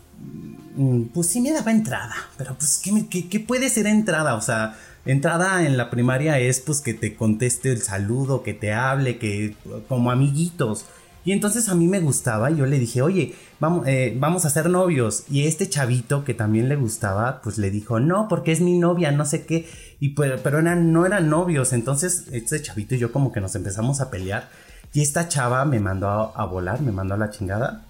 mm, 0.77 1.03
pues 1.13 1.27
sí 1.27 1.41
me 1.41 1.51
daba 1.51 1.71
entrada 1.71 2.15
pero 2.37 2.55
pues 2.55 2.81
¿qué, 2.81 3.27
qué, 3.27 3.39
puede 3.41 3.69
ser 3.69 3.87
entrada? 3.87 4.35
o 4.35 4.41
sea 4.41 4.77
entrada 5.05 5.65
en 5.65 5.77
la 5.77 5.89
primaria 5.89 6.39
es 6.39 6.59
pues 6.59 6.81
que 6.81 6.93
te 6.93 7.15
conteste 7.15 7.71
el 7.71 7.81
saludo 7.81 8.43
que 8.43 8.53
te 8.53 8.73
hable 8.73 9.17
que 9.17 9.55
como 9.87 10.11
amiguitos 10.11 10.85
y 11.25 11.31
entonces 11.31 11.69
a 11.69 11.75
mí 11.75 11.87
me 11.87 11.99
gustaba 11.99 12.51
y 12.51 12.57
yo 12.57 12.67
le 12.67 12.77
dije, 12.77 13.01
oye, 13.01 13.33
vamos, 13.59 13.87
eh, 13.87 14.15
vamos 14.17 14.45
a 14.45 14.51
ser 14.51 14.69
novios. 14.69 15.23
Y 15.27 15.47
este 15.47 15.67
chavito 15.67 16.23
que 16.23 16.35
también 16.35 16.69
le 16.69 16.75
gustaba, 16.75 17.41
pues 17.41 17.57
le 17.57 17.71
dijo, 17.71 17.99
no, 17.99 18.27
porque 18.27 18.51
es 18.51 18.61
mi 18.61 18.77
novia, 18.77 19.11
no 19.11 19.25
sé 19.25 19.43
qué. 19.47 19.67
Y 19.99 20.09
pues, 20.09 20.39
pero 20.41 20.61
no 20.61 21.05
eran 21.05 21.29
novios. 21.29 21.73
Entonces 21.73 22.25
este 22.31 22.61
chavito 22.61 22.93
y 22.93 22.99
yo 22.99 23.11
como 23.11 23.31
que 23.31 23.41
nos 23.41 23.55
empezamos 23.55 24.01
a 24.01 24.11
pelear. 24.11 24.49
Y 24.93 25.01
esta 25.01 25.27
chava 25.27 25.65
me 25.65 25.79
mandó 25.79 26.07
a, 26.07 26.45
volar, 26.45 26.81
me 26.81 26.91
mandó 26.91 27.15
a 27.15 27.17
la 27.17 27.31
chingada. 27.31 27.85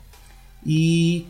Y, 0.66 1.28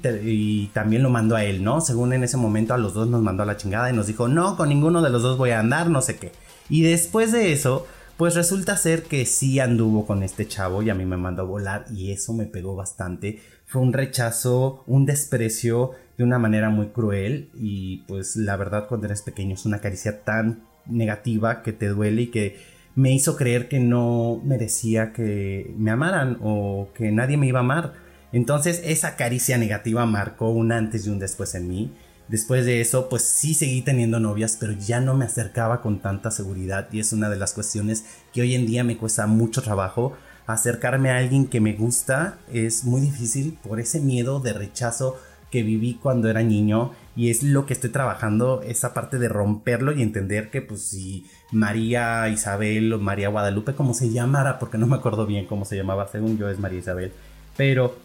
también 0.74 1.04
lo 1.04 1.10
mandó 1.10 1.36
a 1.36 1.44
él, 1.44 1.64
¿no? 1.64 1.82
Según 1.82 2.14
en 2.14 2.24
ese 2.24 2.38
momento 2.38 2.74
a 2.74 2.78
los 2.78 2.94
dos 2.94 3.08
nos 3.08 3.22
mandó 3.22 3.44
a 3.44 3.46
la 3.46 3.58
chingada 3.58 3.90
y 3.90 3.94
nos 3.94 4.08
dijo, 4.08 4.30
no, 4.30 4.56
con 4.56 4.70
ninguno 4.70 5.02
de 5.02 5.10
los 5.10 5.22
dos 5.22 5.38
voy 5.38 5.50
a 5.52 5.60
andar, 5.60 5.90
no 5.90 6.02
sé 6.02 6.18
qué. 6.18 6.32
Y 6.70 6.84
después 6.84 7.34
de 7.34 7.52
eso, 7.52 7.86
pues 8.18 8.34
resulta 8.34 8.78
ser 8.78 9.04
que 9.04 9.26
sí 9.26 9.60
anduvo 9.60 10.06
con 10.06 10.24
este 10.24 10.48
chavo 10.48 10.82
y 10.82 10.90
a 10.90 10.96
mí 10.96 11.06
me 11.06 11.18
mandó 11.18 11.42
a 11.42 11.46
volar 11.46 11.86
y 11.94 12.12
eso 12.12 12.34
me 12.34 12.46
pegó 12.46 12.76
bastante. 12.76 13.42
Fue 13.66 13.82
un 13.82 13.92
rechazo, 13.92 14.84
un 14.88 15.06
desprecio 15.06 15.92
de 16.18 16.24
una 16.24 16.40
manera 16.40 16.70
muy 16.70 16.88
cruel 16.88 17.50
y 17.56 18.04
pues 18.08 18.38
la 18.38 18.56
verdad 18.56 18.88
cuando 18.88 19.08
eres 19.08 19.22
pequeño 19.22 19.56
es 19.56 19.66
una 19.66 19.82
caricia 19.82 20.24
tan 20.24 20.64
negativa 20.86 21.62
que 21.62 21.74
te 21.74 21.88
duele 21.90 22.24
y 22.24 22.28
que 22.28 22.58
me 22.96 23.12
hizo 23.12 23.36
creer 23.36 23.68
que 23.68 23.80
no 23.80 24.42
merecía 24.46 25.12
que 25.12 25.74
me 25.78 25.92
amaran 25.92 26.38
o 26.42 26.88
que 26.96 27.12
nadie 27.12 27.36
me 27.36 27.48
iba 27.48 27.60
a 27.60 27.64
amar. 27.64 28.05
Entonces 28.36 28.82
esa 28.84 29.16
caricia 29.16 29.58
negativa 29.58 30.06
marcó 30.06 30.50
un 30.50 30.72
antes 30.72 31.08
y 31.08 31.10
un 31.10 31.18
después 31.18 31.56
en 31.56 31.68
mí 31.68 31.92
Después 32.28 32.66
de 32.66 32.82
eso, 32.82 33.08
pues 33.08 33.22
sí 33.22 33.54
seguí 33.54 33.84
teniendo 33.84 34.20
novias, 34.20 34.58
pero 34.60 34.74
ya 34.74 35.00
no 35.00 35.14
me 35.14 35.26
acercaba 35.26 35.82
con 35.82 36.00
tanta 36.00 36.32
seguridad 36.32 36.88
y 36.92 37.00
es 37.00 37.14
una 37.14 37.30
de 37.30 37.36
las 37.36 37.54
cuestiones 37.54 38.04
que 38.34 38.42
hoy 38.42 38.56
en 38.56 38.66
día 38.66 38.84
me 38.84 38.98
cuesta 38.98 39.28
mucho 39.28 39.62
trabajo. 39.62 40.14
Acercarme 40.48 41.12
a 41.12 41.18
alguien 41.18 41.48
que 41.48 41.62
me 41.62 41.74
gusta 41.74 42.40
es 42.52 42.84
muy 42.84 43.02
difícil 43.02 43.60
por 43.62 43.80
ese 43.80 44.00
miedo 44.00 44.40
de 44.40 44.54
rechazo 44.54 45.20
que 45.52 45.62
viví 45.62 46.00
cuando 46.02 46.28
era 46.28 46.42
niño 46.42 46.94
y 47.16 47.30
es 47.30 47.44
lo 47.44 47.68
que 47.68 47.74
estoy 47.74 47.92
trabajando, 47.92 48.64
esa 48.64 48.94
parte 48.96 49.20
de 49.20 49.30
romperlo 49.30 49.92
y 49.92 50.02
entender 50.02 50.50
que 50.50 50.64
pues 50.64 50.82
si 50.82 51.28
María 51.52 52.28
Isabel 52.30 52.92
o 52.92 53.00
María 53.00 53.30
Guadalupe, 53.30 53.76
como 53.76 53.94
se 53.94 54.10
llamara, 54.10 54.58
porque 54.58 54.80
no 54.80 54.88
me 54.88 54.96
acuerdo 54.96 55.28
bien 55.28 55.46
cómo 55.46 55.64
se 55.64 55.78
llamaba, 55.78 56.08
según 56.12 56.40
yo 56.40 56.50
es 56.50 56.60
María 56.60 56.80
Isabel, 56.80 57.14
pero 57.56 57.96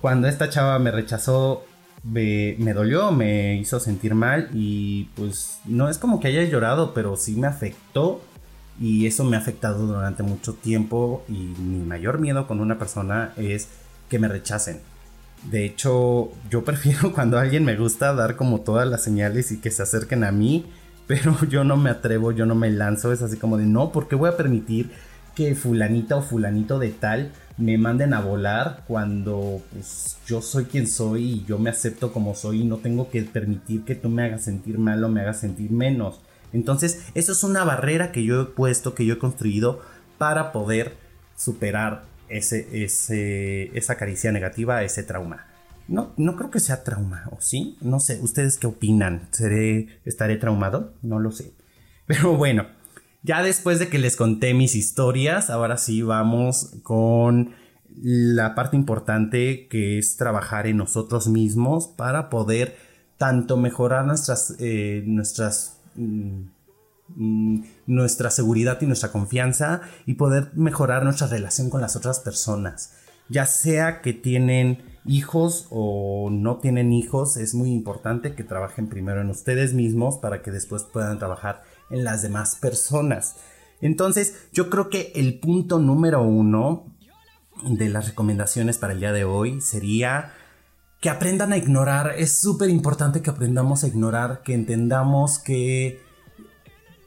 cuando 0.00 0.28
esta 0.28 0.48
chava 0.48 0.78
me 0.78 0.90
rechazó 0.90 1.64
me, 2.04 2.72
dolió, 2.72 3.10
me 3.12 3.56
hizo 3.56 3.80
sentir 3.80 4.14
mal 4.14 4.48
y 4.52 5.04
pues 5.16 5.60
no 5.64 5.88
es 5.88 5.98
como 5.98 6.20
que 6.20 6.28
haya 6.28 6.44
llorado, 6.44 6.94
pero 6.94 7.16
sí 7.16 7.36
me 7.36 7.46
afectó 7.46 8.20
y 8.80 9.06
eso 9.06 9.24
me 9.24 9.36
ha 9.36 9.40
afectado 9.40 9.86
durante 9.86 10.22
mucho 10.22 10.54
tiempo 10.54 11.24
y 11.28 11.32
mi 11.32 11.84
mayor 11.84 12.18
miedo 12.18 12.46
con 12.46 12.60
una 12.60 12.78
persona 12.78 13.32
es 13.36 13.68
que 14.08 14.18
me 14.18 14.28
rechacen. 14.28 14.80
De 15.50 15.64
hecho, 15.64 16.30
yo 16.50 16.64
prefiero 16.64 17.12
cuando 17.12 17.38
alguien 17.38 17.64
me 17.64 17.76
gusta 17.76 18.14
dar 18.14 18.36
como 18.36 18.60
todas 18.60 18.88
las 18.88 19.02
señales 19.02 19.52
y 19.52 19.60
que 19.60 19.70
se 19.70 19.82
acerquen 19.82 20.24
a 20.24 20.32
mí, 20.32 20.66
pero 21.06 21.36
yo 21.48 21.64
no 21.64 21.76
me 21.76 21.90
atrevo, 21.90 22.32
yo 22.32 22.46
no 22.46 22.54
me 22.54 22.70
lanzo, 22.70 23.12
es 23.12 23.22
así 23.22 23.36
como 23.36 23.58
de 23.58 23.66
no, 23.66 23.92
porque 23.92 24.16
voy 24.16 24.28
a 24.28 24.36
permitir 24.36 24.90
que 25.34 25.54
fulanita 25.54 26.16
o 26.16 26.22
fulanito 26.22 26.78
de 26.78 26.90
tal 26.90 27.32
me 27.58 27.76
manden 27.76 28.14
a 28.14 28.20
volar 28.20 28.84
cuando 28.86 29.60
pues, 29.72 30.16
yo 30.26 30.40
soy 30.40 30.66
quien 30.66 30.86
soy 30.86 31.24
y 31.24 31.44
yo 31.44 31.58
me 31.58 31.70
acepto 31.70 32.12
como 32.12 32.34
soy 32.34 32.62
y 32.62 32.64
no 32.64 32.78
tengo 32.78 33.10
que 33.10 33.22
permitir 33.22 33.84
que 33.84 33.96
tú 33.96 34.08
me 34.08 34.24
hagas 34.24 34.44
sentir 34.44 34.78
mal 34.78 35.02
o 35.02 35.08
me 35.08 35.20
hagas 35.20 35.40
sentir 35.40 35.70
menos. 35.70 36.20
Entonces, 36.52 37.06
eso 37.14 37.32
es 37.32 37.42
una 37.44 37.64
barrera 37.64 38.12
que 38.12 38.24
yo 38.24 38.40
he 38.40 38.44
puesto, 38.46 38.94
que 38.94 39.04
yo 39.04 39.14
he 39.14 39.18
construido 39.18 39.82
para 40.16 40.52
poder 40.52 40.96
superar 41.36 42.04
ese, 42.28 42.84
ese, 42.84 43.76
esa 43.76 43.96
caricia 43.96 44.32
negativa, 44.32 44.82
ese 44.82 45.02
trauma. 45.02 45.46
No, 45.88 46.12
no 46.16 46.36
creo 46.36 46.50
que 46.50 46.60
sea 46.60 46.84
trauma, 46.84 47.28
¿o 47.32 47.40
sí? 47.40 47.76
No 47.80 47.98
sé, 47.98 48.20
¿ustedes 48.20 48.58
qué 48.58 48.66
opinan? 48.66 49.28
¿Seré, 49.30 50.00
¿Estaré 50.04 50.36
traumado? 50.36 50.94
No 51.02 51.18
lo 51.18 51.32
sé. 51.32 51.52
Pero 52.06 52.36
bueno, 52.36 52.66
ya 53.22 53.42
después 53.42 53.78
de 53.78 53.88
que 53.88 53.98
les 53.98 54.16
conté 54.16 54.54
mis 54.54 54.74
historias, 54.74 55.50
ahora 55.50 55.76
sí 55.76 56.02
vamos 56.02 56.76
con 56.82 57.54
la 58.00 58.54
parte 58.54 58.76
importante 58.76 59.66
que 59.68 59.98
es 59.98 60.16
trabajar 60.16 60.66
en 60.66 60.76
nosotros 60.76 61.28
mismos 61.28 61.88
para 61.88 62.30
poder 62.30 62.76
tanto 63.16 63.56
mejorar 63.56 64.06
nuestras, 64.06 64.54
eh, 64.60 65.02
nuestras, 65.04 65.78
mm, 65.96 66.42
mm, 67.16 67.64
nuestra 67.86 68.30
seguridad 68.30 68.78
y 68.80 68.86
nuestra 68.86 69.10
confianza 69.10 69.80
y 70.06 70.14
poder 70.14 70.52
mejorar 70.54 71.02
nuestra 71.02 71.26
relación 71.26 71.70
con 71.70 71.80
las 71.80 71.96
otras 71.96 72.20
personas. 72.20 72.92
Ya 73.28 73.44
sea 73.44 74.00
que 74.00 74.12
tienen 74.12 74.78
hijos 75.04 75.66
o 75.70 76.30
no 76.30 76.58
tienen 76.58 76.92
hijos, 76.92 77.36
es 77.36 77.54
muy 77.54 77.72
importante 77.72 78.34
que 78.34 78.44
trabajen 78.44 78.88
primero 78.88 79.20
en 79.20 79.30
ustedes 79.30 79.74
mismos 79.74 80.18
para 80.18 80.42
que 80.42 80.50
después 80.50 80.84
puedan 80.84 81.18
trabajar 81.18 81.62
en 81.90 82.04
las 82.04 82.22
demás 82.22 82.56
personas. 82.56 83.36
Entonces, 83.80 84.48
yo 84.52 84.70
creo 84.70 84.90
que 84.90 85.12
el 85.14 85.38
punto 85.38 85.78
número 85.78 86.22
uno 86.22 86.86
de 87.62 87.88
las 87.88 88.08
recomendaciones 88.08 88.78
para 88.78 88.92
el 88.92 89.00
día 89.00 89.12
de 89.12 89.24
hoy 89.24 89.60
sería 89.60 90.32
que 91.00 91.10
aprendan 91.10 91.52
a 91.52 91.56
ignorar. 91.56 92.14
Es 92.16 92.38
súper 92.38 92.70
importante 92.70 93.22
que 93.22 93.30
aprendamos 93.30 93.84
a 93.84 93.88
ignorar, 93.88 94.42
que 94.42 94.54
entendamos 94.54 95.38
que... 95.38 96.02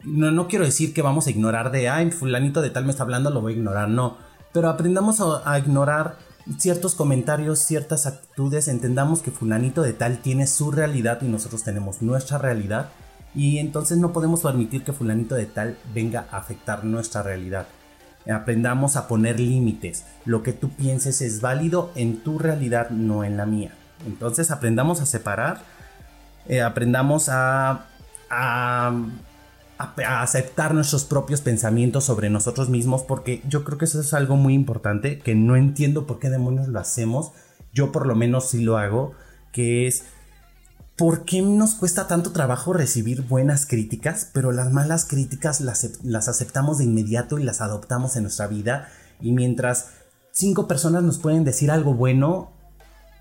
No, 0.04 0.32
no 0.32 0.48
quiero 0.48 0.66
decir 0.66 0.94
que 0.94 1.04
vamos 1.04 1.28
a 1.28 1.30
ignorar 1.30 1.72
de, 1.72 1.90
ay, 1.90 2.10
fulanito 2.10 2.62
de 2.62 2.72
tal 2.72 2.86
me 2.86 2.92
está 2.92 3.04
hablando, 3.04 3.30
lo 3.30 3.42
voy 3.42 3.54
a 3.54 3.58
ignorar, 3.58 3.90
no. 3.90 4.18
Pero 4.52 4.70
aprendamos 4.70 5.22
a 5.22 5.60
ignorar 5.60 6.18
ciertos 6.58 6.96
comentarios, 6.96 7.60
ciertas 7.60 8.08
actitudes, 8.08 8.68
entendamos 8.68 9.22
que 9.22 9.30
fulanito 9.30 9.84
de 9.84 9.94
tal 9.94 10.18
tiene 10.20 10.48
su 10.48 10.72
realidad 10.72 11.22
y 11.22 11.26
nosotros 11.26 11.64
tenemos 11.64 12.02
nuestra 12.02 12.40
realidad 12.40 12.90
y 13.34 13.60
entonces 13.60 13.98
no 13.98 14.12
podemos 14.12 14.42
permitir 14.42 14.84
que 14.84 14.94
fulanito 14.94 15.36
de 15.36 15.46
tal 15.46 15.78
venga 15.94 16.28
a 16.32 16.38
afectar 16.38 16.84
nuestra 16.84 17.24
realidad. 17.24 17.68
Aprendamos 18.30 18.98
a 18.98 19.08
poner 19.08 19.40
límites. 19.40 20.06
Lo 20.26 20.44
que 20.44 20.54
tú 20.54 20.70
pienses 20.70 21.22
es 21.22 21.42
válido 21.42 21.92
en 21.96 22.18
tu 22.18 22.38
realidad, 22.38 22.90
no 22.90 23.24
en 23.24 23.38
la 23.38 23.46
mía. 23.46 23.74
Entonces 24.06 24.52
aprendamos 24.52 25.02
a 25.02 25.06
separar, 25.06 25.62
eh, 26.48 26.62
aprendamos 26.62 27.30
a, 27.30 27.86
a, 28.30 28.94
a, 29.78 30.22
aceptar 30.22 30.74
nuestros 30.74 31.06
propios 31.06 31.42
pensamientos 31.42 32.04
sobre 32.04 32.30
nosotros 32.30 32.70
mismos, 32.70 33.04
porque 33.04 33.42
yo 33.48 33.64
creo 33.64 33.78
que 33.78 33.86
eso 33.86 34.02
es 34.02 34.14
algo 34.14 34.36
muy 34.36 34.54
importante, 34.54 35.20
que 35.20 35.34
no 35.34 35.56
entiendo 35.56 36.06
por 36.06 36.20
qué 36.20 36.30
demonios 36.30 36.68
lo 36.68 36.80
hacemos. 36.80 37.32
Yo 37.74 37.92
por 37.92 38.06
lo 38.06 38.16
menos 38.16 38.50
sí 38.50 38.62
lo 38.62 38.78
hago, 38.78 39.14
que 39.52 39.88
es 39.88 40.06
¿por 41.02 41.26
qué 41.26 41.42
nos 41.42 41.74
cuesta 41.74 42.06
tanto 42.06 42.32
trabajo 42.32 42.74
recibir 42.74 43.24
buenas 43.24 43.66
críticas, 43.66 44.30
pero 44.36 44.52
las 44.52 44.72
malas 44.72 45.06
críticas 45.06 45.60
las, 45.60 46.28
aceptamos 46.28 46.78
de 46.78 46.84
inmediato 46.84 47.40
y 47.40 47.44
las 47.44 47.60
adoptamos 47.60 48.16
en 48.18 48.22
nuestra 48.22 48.46
vida? 48.46 48.88
Y 49.20 49.32
mientras 49.32 49.94
cinco 50.32 50.68
personas 50.68 51.02
nos 51.02 51.18
pueden 51.18 51.44
decir 51.44 51.72
algo 51.72 51.96
bueno, 51.96 52.52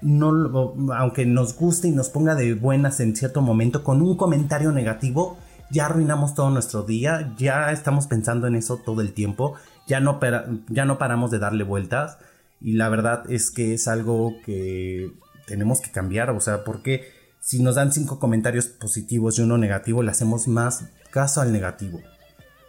no, 0.02 0.74
aunque 0.94 1.24
nos 1.24 1.56
guste 1.56 1.88
y 1.88 1.92
nos 1.92 2.10
ponga 2.10 2.34
de 2.34 2.52
buenas 2.52 3.00
en 3.00 3.16
cierto 3.16 3.40
momento, 3.40 3.82
con 3.82 4.02
un 4.02 4.14
comentario 4.14 4.72
negativo, 4.72 5.38
ya 5.70 5.86
arruinamos 5.86 6.34
todo 6.34 6.50
nuestro 6.50 6.82
día, 6.82 7.34
ya 7.38 7.72
estamos 7.72 8.06
pensando 8.06 8.46
en 8.46 8.56
eso 8.56 8.76
todo 8.76 9.00
el 9.00 9.14
tiempo, 9.14 9.54
ya 9.86 10.00
no, 10.00 10.20
ya 10.68 10.84
no 10.84 10.98
paramos 10.98 11.30
de 11.30 11.38
darle 11.38 11.64
vueltas. 11.64 12.18
Y 12.60 12.74
la 12.74 12.90
verdad 12.90 13.22
es 13.30 13.50
que 13.50 13.72
es 13.72 13.88
algo 13.88 14.34
que 14.44 15.14
tenemos 15.46 15.80
que 15.80 15.90
cambiar, 15.90 16.28
o 16.28 16.40
sea, 16.40 16.62
porque 16.62 17.19
si 17.40 17.62
nos 17.62 17.74
dan 17.74 17.92
cinco 17.92 18.18
comentarios 18.18 18.66
positivos 18.66 19.38
y 19.38 19.42
uno 19.42 19.58
negativo, 19.58 20.02
le 20.02 20.10
hacemos 20.10 20.46
más 20.46 20.84
caso 21.10 21.40
al 21.40 21.52
negativo. 21.52 22.00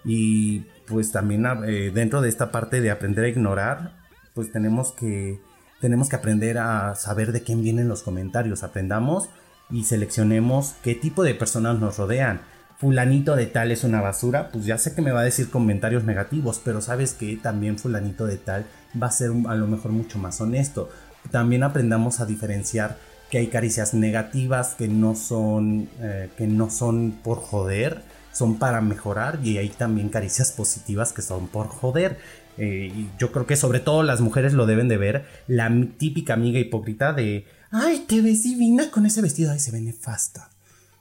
Y 0.04 0.62
pues 0.88 1.12
también 1.12 1.46
eh, 1.66 1.92
dentro 1.94 2.22
de 2.22 2.30
esta 2.30 2.52
parte 2.52 2.82
de 2.82 2.90
aprender 2.90 3.26
a 3.26 3.30
ignorar, 3.30 3.94
pues 4.34 4.52
tenemos 4.52 4.94
que, 4.94 5.40
tenemos 5.80 6.10
que 6.10 6.16
aprender 6.16 6.58
a 6.58 6.96
saber 6.96 7.32
de 7.32 7.42
quién 7.42 7.62
vienen 7.62 7.88
los 7.88 8.02
comentarios. 8.02 8.64
Aprendamos 8.64 9.30
y 9.70 9.84
seleccionemos 9.84 10.76
qué 10.84 10.96
tipo 10.96 11.24
de 11.24 11.36
personas 11.36 11.80
nos 11.80 11.98
rodean. 11.98 12.42
Fulanito 12.78 13.36
de 13.36 13.46
tal 13.46 13.72
es 13.72 13.84
una 13.84 14.02
basura, 14.02 14.50
pues 14.52 14.66
ya 14.66 14.80
sé 14.80 14.96
que 14.96 15.04
me 15.04 15.12
va 15.12 15.20
a 15.20 15.26
decir 15.26 15.52
comentarios 15.52 16.04
negativos, 16.04 16.60
pero 16.64 16.82
sabes 16.82 17.14
que 17.14 17.38
también 17.38 17.78
fulanito 17.78 18.26
de 18.26 18.38
tal 18.38 18.66
va 19.02 19.08
a 19.08 19.12
ser 19.12 19.32
a 19.48 19.54
lo 19.54 19.68
mejor 19.68 19.92
mucho 19.92 20.18
más 20.18 20.42
honesto. 20.42 20.90
También 21.30 21.62
aprendamos 21.62 22.20
a 22.20 22.26
diferenciar 22.26 22.98
que 23.32 23.38
hay 23.38 23.48
caricias 23.48 23.94
negativas 23.94 24.76
que 24.76 24.90
no 24.90 25.16
son, 25.16 25.88
eh, 26.02 26.30
que 26.38 26.48
no 26.48 26.70
son 26.70 27.14
por 27.24 27.38
joder, 27.38 28.04
son 28.34 28.60
para 28.60 28.82
mejorar 28.82 29.40
y 29.42 29.58
hay 29.58 29.70
también 29.70 30.10
caricias 30.10 30.52
positivas 30.52 31.14
que 31.14 31.22
son 31.22 31.48
por 31.48 31.68
joder. 31.68 32.18
Eh, 32.58 32.92
y 32.94 33.10
yo 33.18 33.32
creo 33.32 33.48
que 33.48 33.56
sobre 33.56 33.80
todo 33.80 34.04
las 34.04 34.20
mujeres 34.20 34.52
lo 34.52 34.66
deben 34.66 34.90
de 34.90 34.98
ver, 34.98 35.26
la 35.48 35.72
típica 35.98 36.34
amiga 36.34 36.60
hipócrita 36.60 37.14
de, 37.14 37.46
ay, 37.72 38.04
te 38.06 38.22
ves 38.22 38.44
divina 38.44 38.92
con 38.92 39.06
ese 39.06 39.22
vestido, 39.22 39.52
ay, 39.52 39.60
se 39.60 39.72
ve 39.72 39.80
nefasta. 39.80 40.50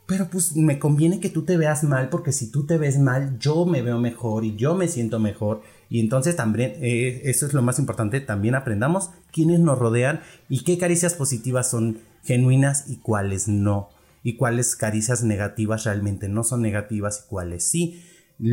Pero 0.06 0.28
pues 0.28 0.54
me 0.54 0.78
conviene 0.78 1.18
que 1.18 1.30
tú 1.30 1.42
te 1.42 1.56
veas 1.56 1.82
mal 1.82 2.10
porque 2.10 2.30
si 2.30 2.48
tú 2.50 2.64
te 2.64 2.78
ves 2.78 2.98
mal, 2.98 3.38
yo 3.40 3.66
me 3.66 3.82
veo 3.82 3.98
mejor 3.98 4.44
y 4.44 4.54
yo 4.54 4.76
me 4.76 4.86
siento 4.86 5.18
mejor. 5.18 5.62
Y 5.88 5.98
entonces 5.98 6.36
también, 6.36 6.74
eh, 6.80 7.22
eso 7.24 7.44
es 7.44 7.54
lo 7.54 7.62
más 7.62 7.80
importante, 7.80 8.20
también 8.20 8.54
aprendamos 8.54 9.10
quiénes 9.32 9.58
nos 9.58 9.78
rodean 9.78 10.20
y 10.48 10.62
qué 10.62 10.78
caricias 10.78 11.14
positivas 11.14 11.68
son 11.68 11.98
genuinas 12.22 12.88
y 12.88 12.96
cuáles 12.96 13.48
no, 13.48 13.90
y 14.22 14.36
cuáles 14.36 14.76
caricias 14.76 15.22
negativas 15.22 15.84
realmente 15.84 16.28
no 16.28 16.44
son 16.44 16.62
negativas 16.62 17.24
y 17.24 17.28
cuáles 17.28 17.64
sí. 17.64 18.04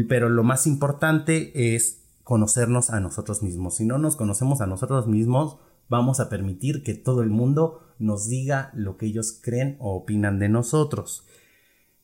Pero 0.09 0.29
lo 0.29 0.43
más 0.43 0.67
importante 0.67 1.75
es 1.75 1.99
conocernos 2.23 2.89
a 2.89 2.99
nosotros 2.99 3.41
mismos. 3.41 3.77
Si 3.77 3.85
no 3.85 3.97
nos 3.97 4.15
conocemos 4.15 4.59
a 4.61 4.67
nosotros 4.67 5.07
mismos, 5.07 5.57
vamos 5.89 6.19
a 6.19 6.29
permitir 6.29 6.83
que 6.83 6.93
todo 6.93 7.21
el 7.21 7.29
mundo 7.29 7.95
nos 7.99 8.27
diga 8.27 8.71
lo 8.73 8.97
que 8.97 9.07
ellos 9.07 9.39
creen 9.41 9.77
o 9.79 9.95
opinan 9.95 10.39
de 10.39 10.49
nosotros. 10.49 11.25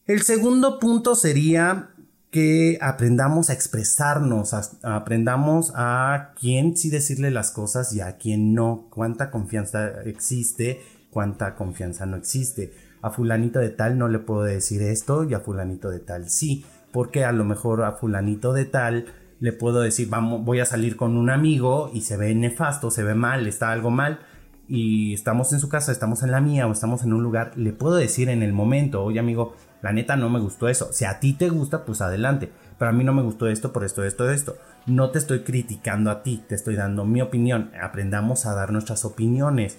El 0.06 0.22
segundo 0.22 0.80
punto 0.80 1.16
sería 1.16 1.90
que 2.32 2.80
aprendamos 2.82 3.50
a 3.50 3.54
expresarnos, 3.54 4.54
aprendamos 4.82 5.72
a 5.76 6.34
quién 6.40 6.76
sí 6.76 6.90
decirle 6.90 7.30
las 7.30 7.52
cosas 7.52 7.94
y 7.94 8.02
a 8.02 8.18
quién 8.18 8.56
no, 8.56 8.88
cuánta 8.90 9.30
confianza 9.30 10.02
existe 10.04 10.82
cuánta 11.14 11.56
confianza 11.56 12.06
no 12.06 12.18
existe. 12.18 12.74
A 13.02 13.12
fulanito 13.12 13.60
de 13.60 13.70
tal 13.70 13.98
no 13.98 14.08
le 14.08 14.20
puedo 14.20 14.44
decir 14.44 14.82
esto 14.82 15.24
y 15.24 15.34
a 15.34 15.40
fulanito 15.40 15.90
de 15.90 16.00
tal 16.00 16.30
sí, 16.30 16.66
porque 16.92 17.24
a 17.24 17.32
lo 17.32 17.46
mejor 17.46 17.84
a 17.84 17.94
fulanito 17.94 18.54
de 18.54 18.66
tal 18.66 19.06
le 19.40 19.54
puedo 19.54 19.82
decir, 19.82 20.10
vamos, 20.10 20.44
voy 20.44 20.60
a 20.60 20.66
salir 20.66 20.96
con 20.96 21.18
un 21.18 21.30
amigo 21.30 21.92
y 21.94 22.02
se 22.02 22.18
ve 22.18 22.34
nefasto, 22.34 22.92
se 22.92 23.04
ve 23.04 23.14
mal, 23.14 23.46
está 23.46 23.72
algo 23.72 23.92
mal 23.92 24.20
y 24.68 25.14
estamos 25.14 25.54
en 25.54 25.60
su 25.60 25.70
casa, 25.70 25.92
estamos 25.92 26.24
en 26.24 26.32
la 26.32 26.42
mía 26.42 26.66
o 26.68 26.72
estamos 26.72 27.04
en 27.04 27.14
un 27.14 27.24
lugar, 27.24 27.52
le 27.58 27.74
puedo 27.74 27.96
decir 27.96 28.30
en 28.30 28.42
el 28.42 28.54
momento, 28.54 29.04
oye 29.04 29.20
amigo, 29.20 29.56
la 29.84 29.92
neta 29.92 30.16
no 30.16 30.30
me 30.30 30.40
gustó 30.40 30.70
eso. 30.70 30.94
Si 30.94 31.04
a 31.04 31.20
ti 31.20 31.34
te 31.34 31.50
gusta, 31.50 31.84
pues 31.84 32.00
adelante. 32.00 32.50
Pero 32.80 32.90
a 32.90 32.94
mí 32.94 33.04
no 33.04 33.14
me 33.14 33.22
gustó 33.22 33.48
esto 33.48 33.74
por 33.74 33.84
esto, 33.84 34.06
esto, 34.06 34.32
esto. 34.32 34.56
No 34.86 35.12
te 35.12 35.20
estoy 35.20 35.42
criticando 35.42 36.10
a 36.10 36.24
ti, 36.24 36.42
te 36.48 36.56
estoy 36.56 36.76
dando 36.76 37.04
mi 37.04 37.22
opinión. 37.22 37.70
Aprendamos 37.82 38.46
a 38.46 38.54
dar 38.54 38.72
nuestras 38.72 39.04
opiniones 39.04 39.78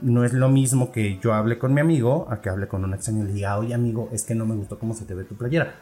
no 0.00 0.24
es 0.24 0.32
lo 0.32 0.48
mismo 0.48 0.92
que 0.92 1.18
yo 1.22 1.34
hable 1.34 1.58
con 1.58 1.72
mi 1.74 1.80
amigo 1.80 2.26
a 2.30 2.40
que 2.40 2.50
hable 2.50 2.68
con 2.68 2.84
un 2.84 2.94
extraño 2.94 3.24
y 3.24 3.28
le 3.28 3.32
diga, 3.32 3.58
oye 3.58 3.74
amigo, 3.74 4.08
es 4.12 4.24
que 4.24 4.34
no 4.34 4.46
me 4.46 4.54
gustó 4.54 4.78
cómo 4.78 4.94
se 4.94 5.04
te 5.04 5.14
ve 5.14 5.24
tu 5.24 5.36
playera. 5.36 5.74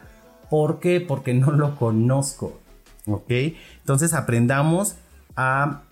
¿Por 0.49 0.79
qué? 0.79 1.01
Porque 1.01 1.33
no 1.33 1.51
lo 1.51 1.75
conozco. 1.75 2.59
¿Ok? 3.05 3.31
Entonces 3.79 4.13
aprendamos 4.13 4.95
a, 5.35 5.83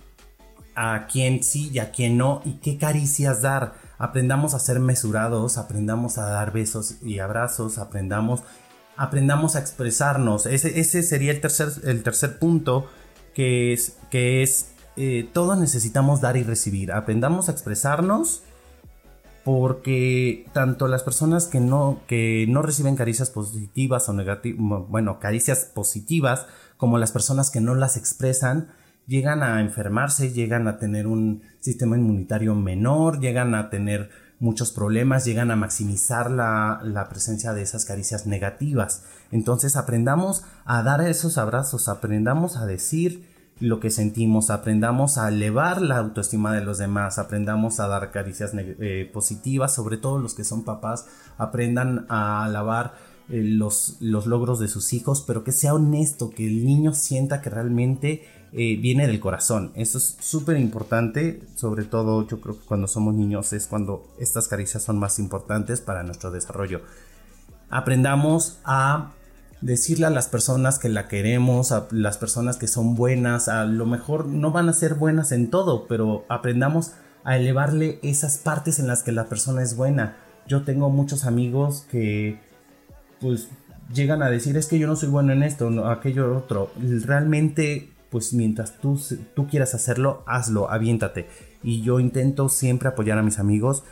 a 0.76 1.08
quién 1.12 1.44
sí 1.44 1.70
y 1.74 1.80
a 1.80 1.92
quién 1.92 2.18
no 2.18 2.42
y 2.46 2.54
qué 2.54 2.78
caricias 2.78 3.42
dar. 3.42 3.74
Aprendamos 3.98 4.54
a 4.54 4.60
ser 4.60 4.80
mesurados, 4.80 5.58
aprendamos 5.58 6.18
a 6.18 6.28
dar 6.28 6.52
besos 6.54 6.98
y 7.04 7.20
abrazos, 7.20 7.78
aprendamos, 7.78 8.44
aprendamos 8.98 9.56
a 9.56 9.60
expresarnos. 9.60 10.46
Ese, 10.46 10.80
ese 10.80 11.04
sería 11.04 11.32
el 11.32 11.42
tercer, 11.42 11.70
el 11.84 12.02
tercer 12.04 12.40
punto 12.40 12.88
que 13.34 13.74
es, 13.74 13.98
que 14.10 14.42
es 14.42 14.71
eh, 14.98 15.30
todos 15.34 15.58
necesitamos 15.58 16.22
dar 16.22 16.38
y 16.38 16.44
recibir. 16.44 16.92
Aprendamos 16.92 17.50
a 17.50 17.52
expresarnos 17.52 18.44
porque 19.44 20.46
tanto 20.54 20.88
las 20.88 21.04
personas 21.04 21.48
que 21.48 21.60
no, 21.60 22.02
que 22.08 22.46
no 22.48 22.62
reciben 22.62 22.96
caricias 22.96 23.30
positivas 23.30 24.08
o 24.10 24.14
negativas, 24.14 24.60
bueno, 24.88 25.20
caricias 25.20 25.66
positivas, 25.66 26.46
como 26.78 26.98
las 26.98 27.12
personas 27.12 27.50
que 27.50 27.62
no 27.62 27.74
las 27.74 27.98
expresan, 27.98 28.70
llegan 29.08 29.42
a 29.42 29.62
enfermarse, 29.62 30.32
llegan 30.32 30.68
a 30.68 30.78
tener 30.78 31.08
un 31.08 31.42
sistema 31.60 31.98
inmunitario 31.98 32.54
menor, 32.54 33.20
llegan 33.20 33.56
a 33.56 33.70
tener 33.70 34.10
muchos 34.40 34.72
problemas, 34.72 35.26
llegan 35.26 35.52
a 35.52 35.56
maximizar 35.56 36.30
la, 36.30 36.80
la, 36.84 37.10
presencia 37.10 37.54
de 37.54 37.62
esas 37.62 37.86
caricias 37.86 38.26
negativas. 38.26 39.04
Entonces 39.32 39.76
aprendamos 39.76 40.44
a 40.66 40.82
dar 40.82 41.02
esos 41.02 41.38
abrazos, 41.38 41.88
aprendamos 41.88 42.58
a 42.58 42.66
decir 42.66 43.31
lo 43.62 43.80
que 43.80 43.92
sentimos, 43.92 44.50
aprendamos 44.50 45.18
a 45.18 45.30
elevar 45.30 45.82
la 45.82 45.98
autoestima 45.98 46.54
de 46.54 46.66
los 46.66 46.80
demás, 46.80 47.20
aprendamos 47.20 47.80
a 47.80 47.88
dar 47.88 48.12
caricias 48.12 48.52
eh, 48.56 49.10
positivas, 49.14 49.74
sobre 49.74 49.98
todo 49.98 50.18
los 50.18 50.34
que 50.34 50.44
son 50.44 50.64
papás, 50.64 51.06
aprendan 51.38 52.08
a 52.10 52.44
alabar 52.44 52.96
eh, 53.30 53.44
los, 53.44 53.98
los, 54.00 54.26
logros 54.26 54.60
de 54.60 54.68
sus 54.68 54.94
hijos, 54.94 55.24
pero 55.26 55.44
que 55.44 55.52
sea 55.52 55.76
honesto, 55.76 56.32
que 56.32 56.48
el 56.48 56.66
niño 56.66 56.94
sienta 56.96 57.42
que 57.42 57.52
realmente 57.52 58.24
eh, 58.52 58.78
viene 58.78 59.06
del 59.06 59.20
corazón. 59.20 59.72
Eso 59.76 60.00
es 60.00 60.18
súper 60.20 60.58
importante, 60.58 61.44
sobre 61.56 61.86
todo 61.86 62.28
yo 62.28 62.42
creo 62.42 62.60
que 62.60 62.66
cuando 62.66 62.88
somos 62.88 63.14
niños 63.14 63.54
es 63.54 63.68
cuando 63.68 64.12
estas 64.20 64.48
caricias 64.48 64.82
son 64.82 64.98
más 64.98 65.20
importantes 65.20 65.82
para 65.82 66.02
nuestro 66.02 66.32
desarrollo. 66.32 66.82
Aprendamos 67.70 68.60
a 68.66 69.12
decirle 69.62 70.08
a 70.08 70.10
las 70.10 70.28
personas 70.28 70.80
que 70.80 70.90
la 70.90 71.08
queremos, 71.08 71.72
a 71.72 71.88
las 71.92 72.18
personas 72.18 72.58
que 72.58 72.68
son 72.68 72.96
buenas, 72.96 73.48
a 73.48 73.66
lo 73.66 73.86
mejor 73.86 74.26
no 74.28 74.52
van 74.52 74.70
a 74.70 74.74
ser 74.74 74.96
buenas 74.96 75.32
en 75.32 75.50
todo, 75.50 75.88
pero 75.88 76.26
aprendamos 76.30 76.94
a 77.24 77.38
elevarle 77.38 78.00
esas 78.02 78.38
partes 78.38 78.80
en 78.80 78.88
las 78.88 79.04
que 79.04 79.12
la 79.12 79.26
persona 79.26 79.62
es 79.62 79.76
buena. 79.76 80.18
Yo 80.48 80.64
tengo 80.64 80.90
muchos 80.90 81.26
amigos 81.26 81.86
que 81.90 82.40
pues 83.20 83.50
llegan 83.94 84.24
a 84.24 84.30
decir 84.30 84.58
es 84.58 84.68
que 84.68 84.80
yo 84.80 84.88
no 84.88 84.96
soy 84.96 85.10
bueno 85.10 85.32
en 85.32 85.44
esto, 85.44 85.70
no, 85.70 85.88
aquello 85.90 86.36
otro. 86.36 86.72
Realmente 87.06 87.92
pues 88.12 88.34
mientras 88.34 88.78
tú, 88.78 89.02
tú 89.36 89.48
quieras 89.48 89.74
hacerlo, 89.74 90.24
hazlo, 90.28 90.70
aviéntate. 90.70 91.28
Y 91.64 91.82
yo 91.82 92.00
intento 92.00 92.50
siempre 92.50 92.90
apoyar 92.90 93.18
a 93.18 93.24
mis 93.24 93.40
amigos, 93.40 93.84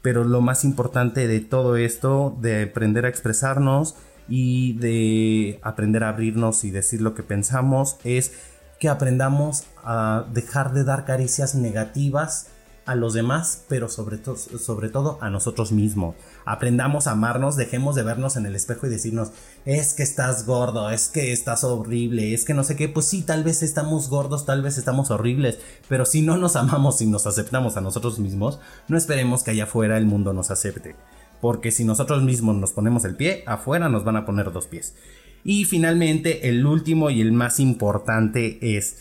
pero 0.00 0.24
lo 0.24 0.40
más 0.40 0.64
importante 0.64 1.28
de 1.28 1.40
todo 1.40 1.76
esto, 1.76 2.34
de 2.40 2.62
aprender 2.62 3.04
a 3.04 3.10
expresarnos, 3.10 3.94
y 4.28 4.74
de 4.74 5.60
aprender 5.62 6.04
a 6.04 6.10
abrirnos 6.10 6.64
y 6.64 6.70
decir 6.70 7.00
lo 7.00 7.14
que 7.14 7.22
pensamos 7.22 7.96
es 8.04 8.32
que 8.78 8.88
aprendamos 8.88 9.64
a 9.84 10.24
dejar 10.32 10.72
de 10.72 10.84
dar 10.84 11.04
caricias 11.04 11.54
negativas 11.54 12.48
a 12.86 12.94
los 12.94 13.14
demás, 13.14 13.64
pero 13.68 13.88
sobre, 13.88 14.18
todo 14.18 15.18
a 15.20 15.28
nosotros 15.28 15.72
mismos. 15.72 16.14
Aprendamos 16.44 17.08
a 17.08 17.12
amarnos, 17.12 17.56
dejemos 17.56 17.96
de 17.96 18.04
vernos 18.04 18.36
en 18.36 18.46
el 18.46 18.54
espejo 18.54 18.86
y 18.86 18.90
decirnos, 18.90 19.32
es 19.64 19.92
que 19.92 20.04
estás 20.04 20.46
gordo, 20.46 20.88
es 20.88 21.08
que 21.08 21.32
estás 21.32 21.64
horrible, 21.64 22.32
es 22.32 22.44
que 22.44 22.54
no 22.54 22.62
sé 22.62 22.76
qué, 22.76 22.88
pues 22.88 23.06
sí, 23.06 23.22
tal 23.22 23.42
vez 23.42 23.64
estamos 23.64 24.08
gordos, 24.08 24.46
tal 24.46 24.62
vez 24.62 24.78
estamos 24.78 25.10
horribles, 25.10 25.58
pero 25.88 26.04
si 26.04 26.22
no 26.22 26.36
nos 26.36 26.54
amamos 26.54 27.02
y 27.02 27.06
nos 27.06 27.26
aceptamos 27.26 27.76
a 27.76 27.80
nosotros 27.80 28.20
mismos, 28.20 28.60
no 28.86 28.96
esperemos 28.96 29.42
que 29.42 29.50
allá 29.50 29.64
afuera 29.64 29.98
el 29.98 30.06
mundo 30.06 30.32
nos 30.32 30.52
acepte. 30.52 30.94
Porque 31.40 31.70
si 31.70 31.84
nosotros 31.84 32.22
mismos 32.22 32.56
nos 32.56 32.72
ponemos 32.72 33.04
el 33.04 33.16
pie, 33.16 33.44
afuera 33.46 33.88
nos 33.88 34.04
van 34.04 34.16
a 34.16 34.26
poner 34.26 34.52
dos 34.52 34.66
pies. 34.66 34.94
Y 35.44 35.64
finalmente, 35.64 36.48
el 36.48 36.66
último 36.66 37.10
y 37.10 37.20
el 37.20 37.32
más 37.32 37.60
importante 37.60 38.58
es 38.76 38.98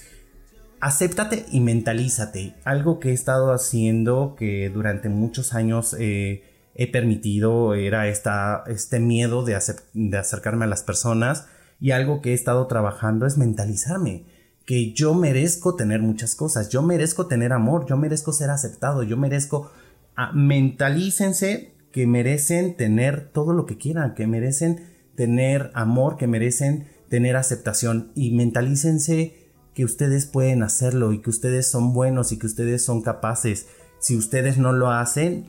acéptate 0.79 1.45
y 1.51 1.61
mentalízate. 1.61 2.53
Algo 2.63 2.99
que 2.99 3.09
he 3.09 3.13
estado 3.13 3.51
haciendo 3.51 4.35
que 4.37 4.69
durante 4.69 5.09
muchos 5.09 5.53
años 5.53 5.95
eh, 5.97 6.43
he 6.75 6.91
permitido 6.91 7.73
era 7.73 8.07
esta, 8.07 8.63
este 8.67 8.99
miedo 8.99 9.43
de, 9.43 9.57
de 9.93 10.17
acercarme 10.17 10.65
a 10.65 10.67
las 10.67 10.83
personas 10.83 11.47
y 11.79 11.91
algo 11.91 12.21
que 12.21 12.31
he 12.31 12.33
estado 12.33 12.67
trabajando 12.67 13.25
es 13.25 13.37
mentalizarme 13.37 14.25
que 14.65 14.93
yo 14.93 15.13
merezco 15.13 15.75
tener 15.75 16.01
muchas 16.01 16.35
cosas, 16.35 16.69
yo 16.69 16.81
merezco 16.81 17.27
tener 17.27 17.53
amor, 17.53 17.85
yo 17.87 17.97
merezco 17.97 18.33
ser 18.33 18.49
aceptado, 18.49 19.03
yo 19.03 19.17
merezco... 19.17 19.71
Ah, 20.17 20.31
mentalícense 20.33 21.74
que 21.95 22.07
merecen 22.07 22.75
tener 22.75 23.29
todo 23.29 23.53
lo 23.53 23.65
que 23.65 23.77
quieran, 23.77 24.15
que 24.15 24.27
merecen 24.27 24.85
tener 25.15 25.71
amor, 25.73 26.17
que 26.17 26.27
merecen 26.27 26.89
tener 27.07 27.37
aceptación 27.37 28.11
y 28.15 28.31
mentalícense 28.31 29.33
que 29.73 29.85
ustedes 29.85 30.25
pueden 30.25 30.61
hacerlo 30.61 31.13
y 31.13 31.21
que 31.21 31.29
ustedes 31.29 31.71
son 31.71 31.93
buenos 31.93 32.33
y 32.33 32.37
que 32.37 32.47
ustedes 32.47 32.83
son 32.83 33.01
capaces. 33.01 33.67
Si 33.99 34.17
ustedes 34.17 34.57
no 34.57 34.73
lo 34.73 34.91
hacen, 34.91 35.45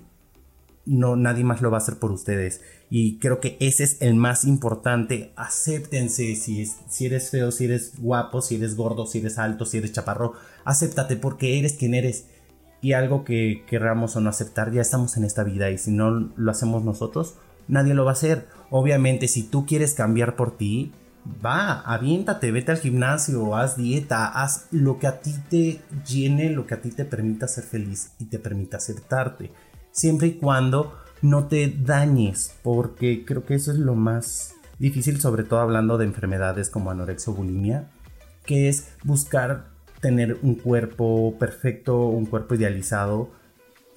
no 0.84 1.16
nadie 1.16 1.42
más 1.42 1.62
lo 1.62 1.72
va 1.72 1.78
a 1.78 1.80
hacer 1.80 1.98
por 1.98 2.12
ustedes. 2.12 2.60
Y 2.90 3.18
creo 3.18 3.40
que 3.40 3.56
ese 3.58 3.82
es 3.82 3.96
el 3.98 4.14
más 4.14 4.44
importante. 4.44 5.32
Acéptense 5.34 6.36
si, 6.36 6.64
si 6.64 7.06
eres 7.06 7.30
feo, 7.30 7.50
si 7.50 7.64
eres 7.64 7.94
guapo, 7.98 8.40
si 8.40 8.54
eres 8.54 8.76
gordo, 8.76 9.04
si 9.06 9.18
eres 9.18 9.38
alto, 9.38 9.66
si 9.66 9.78
eres 9.78 9.90
chaparro. 9.90 10.34
Acéptate 10.64 11.16
porque 11.16 11.58
eres 11.58 11.72
quien 11.72 11.94
eres. 11.94 12.26
Y 12.86 12.92
algo 12.92 13.24
que 13.24 13.64
querramos 13.66 14.14
o 14.14 14.20
no 14.20 14.30
aceptar, 14.30 14.70
ya 14.70 14.80
estamos 14.80 15.16
en 15.16 15.24
esta 15.24 15.42
vida 15.42 15.70
y 15.70 15.76
si 15.76 15.90
no 15.90 16.30
lo 16.36 16.50
hacemos 16.52 16.84
nosotros, 16.84 17.34
nadie 17.66 17.94
lo 17.94 18.04
va 18.04 18.12
a 18.12 18.14
hacer. 18.14 18.46
Obviamente, 18.70 19.26
si 19.26 19.42
tú 19.42 19.66
quieres 19.66 19.94
cambiar 19.94 20.36
por 20.36 20.56
ti, 20.56 20.92
va, 21.44 21.80
aviéntate, 21.80 22.52
vete 22.52 22.70
al 22.70 22.78
gimnasio, 22.78 23.56
haz 23.56 23.76
dieta, 23.76 24.28
haz 24.28 24.68
lo 24.70 25.00
que 25.00 25.08
a 25.08 25.20
ti 25.20 25.34
te 25.50 25.80
llene, 26.06 26.50
lo 26.50 26.68
que 26.68 26.74
a 26.74 26.80
ti 26.80 26.92
te 26.92 27.04
permita 27.04 27.48
ser 27.48 27.64
feliz 27.64 28.12
y 28.20 28.26
te 28.26 28.38
permita 28.38 28.76
aceptarte. 28.76 29.50
Siempre 29.90 30.28
y 30.28 30.34
cuando 30.34 30.96
no 31.22 31.48
te 31.48 31.76
dañes, 31.76 32.54
porque 32.62 33.24
creo 33.24 33.44
que 33.44 33.56
eso 33.56 33.72
es 33.72 33.78
lo 33.78 33.96
más 33.96 34.54
difícil, 34.78 35.20
sobre 35.20 35.42
todo 35.42 35.58
hablando 35.58 35.98
de 35.98 36.04
enfermedades 36.04 36.70
como 36.70 36.92
anorexia 36.92 37.32
o 37.32 37.36
bulimia, 37.36 37.90
que 38.44 38.68
es 38.68 38.90
buscar 39.02 39.74
tener 40.06 40.38
un 40.42 40.54
cuerpo 40.54 41.34
perfecto, 41.36 42.06
un 42.06 42.26
cuerpo 42.26 42.54
idealizado, 42.54 43.28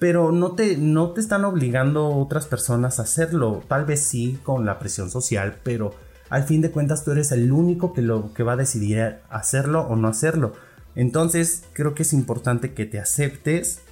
pero 0.00 0.32
no 0.32 0.56
te, 0.56 0.76
no 0.76 1.12
te 1.12 1.20
están 1.20 1.44
obligando 1.44 2.08
otras 2.08 2.46
personas 2.46 2.98
a 2.98 3.04
hacerlo. 3.04 3.62
Tal 3.68 3.84
vez 3.84 4.00
sí 4.00 4.36
con 4.42 4.66
la 4.66 4.80
presión 4.80 5.08
social, 5.08 5.60
pero 5.62 5.94
al 6.28 6.42
fin 6.42 6.62
de 6.62 6.72
cuentas 6.72 7.04
tú 7.04 7.12
eres 7.12 7.30
el 7.30 7.52
único 7.52 7.92
que, 7.92 8.02
lo, 8.02 8.34
que 8.34 8.42
va 8.42 8.54
a 8.54 8.56
decidir 8.56 9.20
hacerlo 9.28 9.82
o 9.82 9.94
no 9.94 10.08
hacerlo. 10.08 10.52
Entonces 10.96 11.62
creo 11.74 11.94
que 11.94 12.02
es 12.02 12.12
importante 12.12 12.74
que 12.74 12.86
te 12.86 12.98
aceptes, 12.98 13.82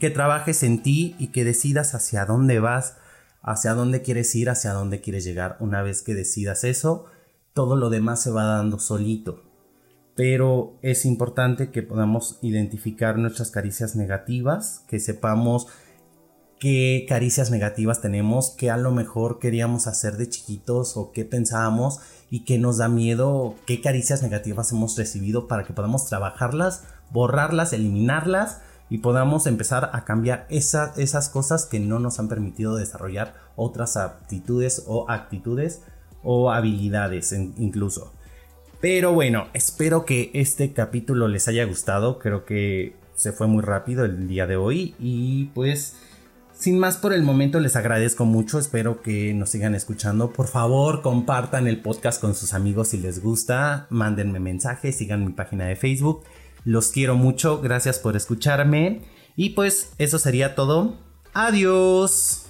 que 0.00 0.08
trabajes 0.08 0.62
en 0.62 0.82
ti 0.82 1.14
y 1.18 1.26
que 1.26 1.44
decidas 1.44 1.94
hacia 1.94 2.24
dónde 2.24 2.58
vas, 2.58 2.96
hacia 3.42 3.74
dónde 3.74 4.00
quieres 4.00 4.34
ir, 4.34 4.48
hacia 4.48 4.72
dónde 4.72 5.02
quieres 5.02 5.24
llegar. 5.24 5.58
Una 5.60 5.82
vez 5.82 6.00
que 6.00 6.14
decidas 6.14 6.64
eso, 6.64 7.04
todo 7.52 7.76
lo 7.76 7.90
demás 7.90 8.22
se 8.22 8.30
va 8.30 8.44
dando 8.44 8.78
solito 8.78 9.53
pero 10.16 10.74
es 10.82 11.04
importante 11.04 11.70
que 11.70 11.82
podamos 11.82 12.38
identificar 12.42 13.18
nuestras 13.18 13.50
caricias 13.50 13.96
negativas, 13.96 14.84
que 14.88 15.00
sepamos 15.00 15.66
qué 16.60 17.04
caricias 17.08 17.50
negativas 17.50 18.00
tenemos, 18.00 18.50
qué 18.50 18.70
a 18.70 18.76
lo 18.76 18.92
mejor 18.92 19.38
queríamos 19.38 19.86
hacer 19.86 20.16
de 20.16 20.28
chiquitos 20.28 20.96
o 20.96 21.10
qué 21.12 21.24
pensábamos 21.24 21.98
y 22.30 22.44
qué 22.44 22.58
nos 22.58 22.78
da 22.78 22.88
miedo, 22.88 23.56
qué 23.66 23.80
caricias 23.80 24.22
negativas 24.22 24.70
hemos 24.72 24.96
recibido 24.96 25.48
para 25.48 25.64
que 25.64 25.72
podamos 25.72 26.06
trabajarlas, 26.06 26.84
borrarlas, 27.10 27.72
eliminarlas 27.72 28.60
y 28.88 28.98
podamos 28.98 29.46
empezar 29.46 29.90
a 29.92 30.04
cambiar 30.04 30.46
esas 30.48 31.28
cosas 31.28 31.66
que 31.66 31.80
no 31.80 31.98
nos 31.98 32.20
han 32.20 32.28
permitido 32.28 32.76
desarrollar 32.76 33.34
otras 33.56 33.96
aptitudes 33.96 34.84
o 34.86 35.10
actitudes 35.10 35.82
o 36.22 36.52
habilidades 36.52 37.32
incluso. 37.32 38.12
Pero 38.84 39.14
bueno, 39.14 39.48
espero 39.54 40.04
que 40.04 40.30
este 40.34 40.74
capítulo 40.74 41.26
les 41.26 41.48
haya 41.48 41.64
gustado. 41.64 42.18
Creo 42.18 42.44
que 42.44 42.94
se 43.14 43.32
fue 43.32 43.46
muy 43.46 43.62
rápido 43.62 44.04
el 44.04 44.28
día 44.28 44.46
de 44.46 44.56
hoy. 44.56 44.94
Y 44.98 45.46
pues, 45.54 45.96
sin 46.52 46.78
más 46.78 46.98
por 46.98 47.14
el 47.14 47.22
momento, 47.22 47.60
les 47.60 47.76
agradezco 47.76 48.26
mucho. 48.26 48.58
Espero 48.58 49.00
que 49.00 49.32
nos 49.32 49.48
sigan 49.48 49.74
escuchando. 49.74 50.34
Por 50.34 50.48
favor, 50.48 51.00
compartan 51.00 51.66
el 51.66 51.80
podcast 51.80 52.20
con 52.20 52.34
sus 52.34 52.52
amigos 52.52 52.88
si 52.88 52.98
les 52.98 53.22
gusta. 53.22 53.86
Mándenme 53.88 54.38
mensajes, 54.38 54.98
sigan 54.98 55.24
mi 55.24 55.32
página 55.32 55.64
de 55.64 55.76
Facebook. 55.76 56.22
Los 56.66 56.88
quiero 56.88 57.16
mucho. 57.16 57.62
Gracias 57.62 57.98
por 57.98 58.16
escucharme. 58.16 59.00
Y 59.34 59.54
pues, 59.54 59.94
eso 59.96 60.18
sería 60.18 60.54
todo. 60.54 60.98
Adiós. 61.32 62.43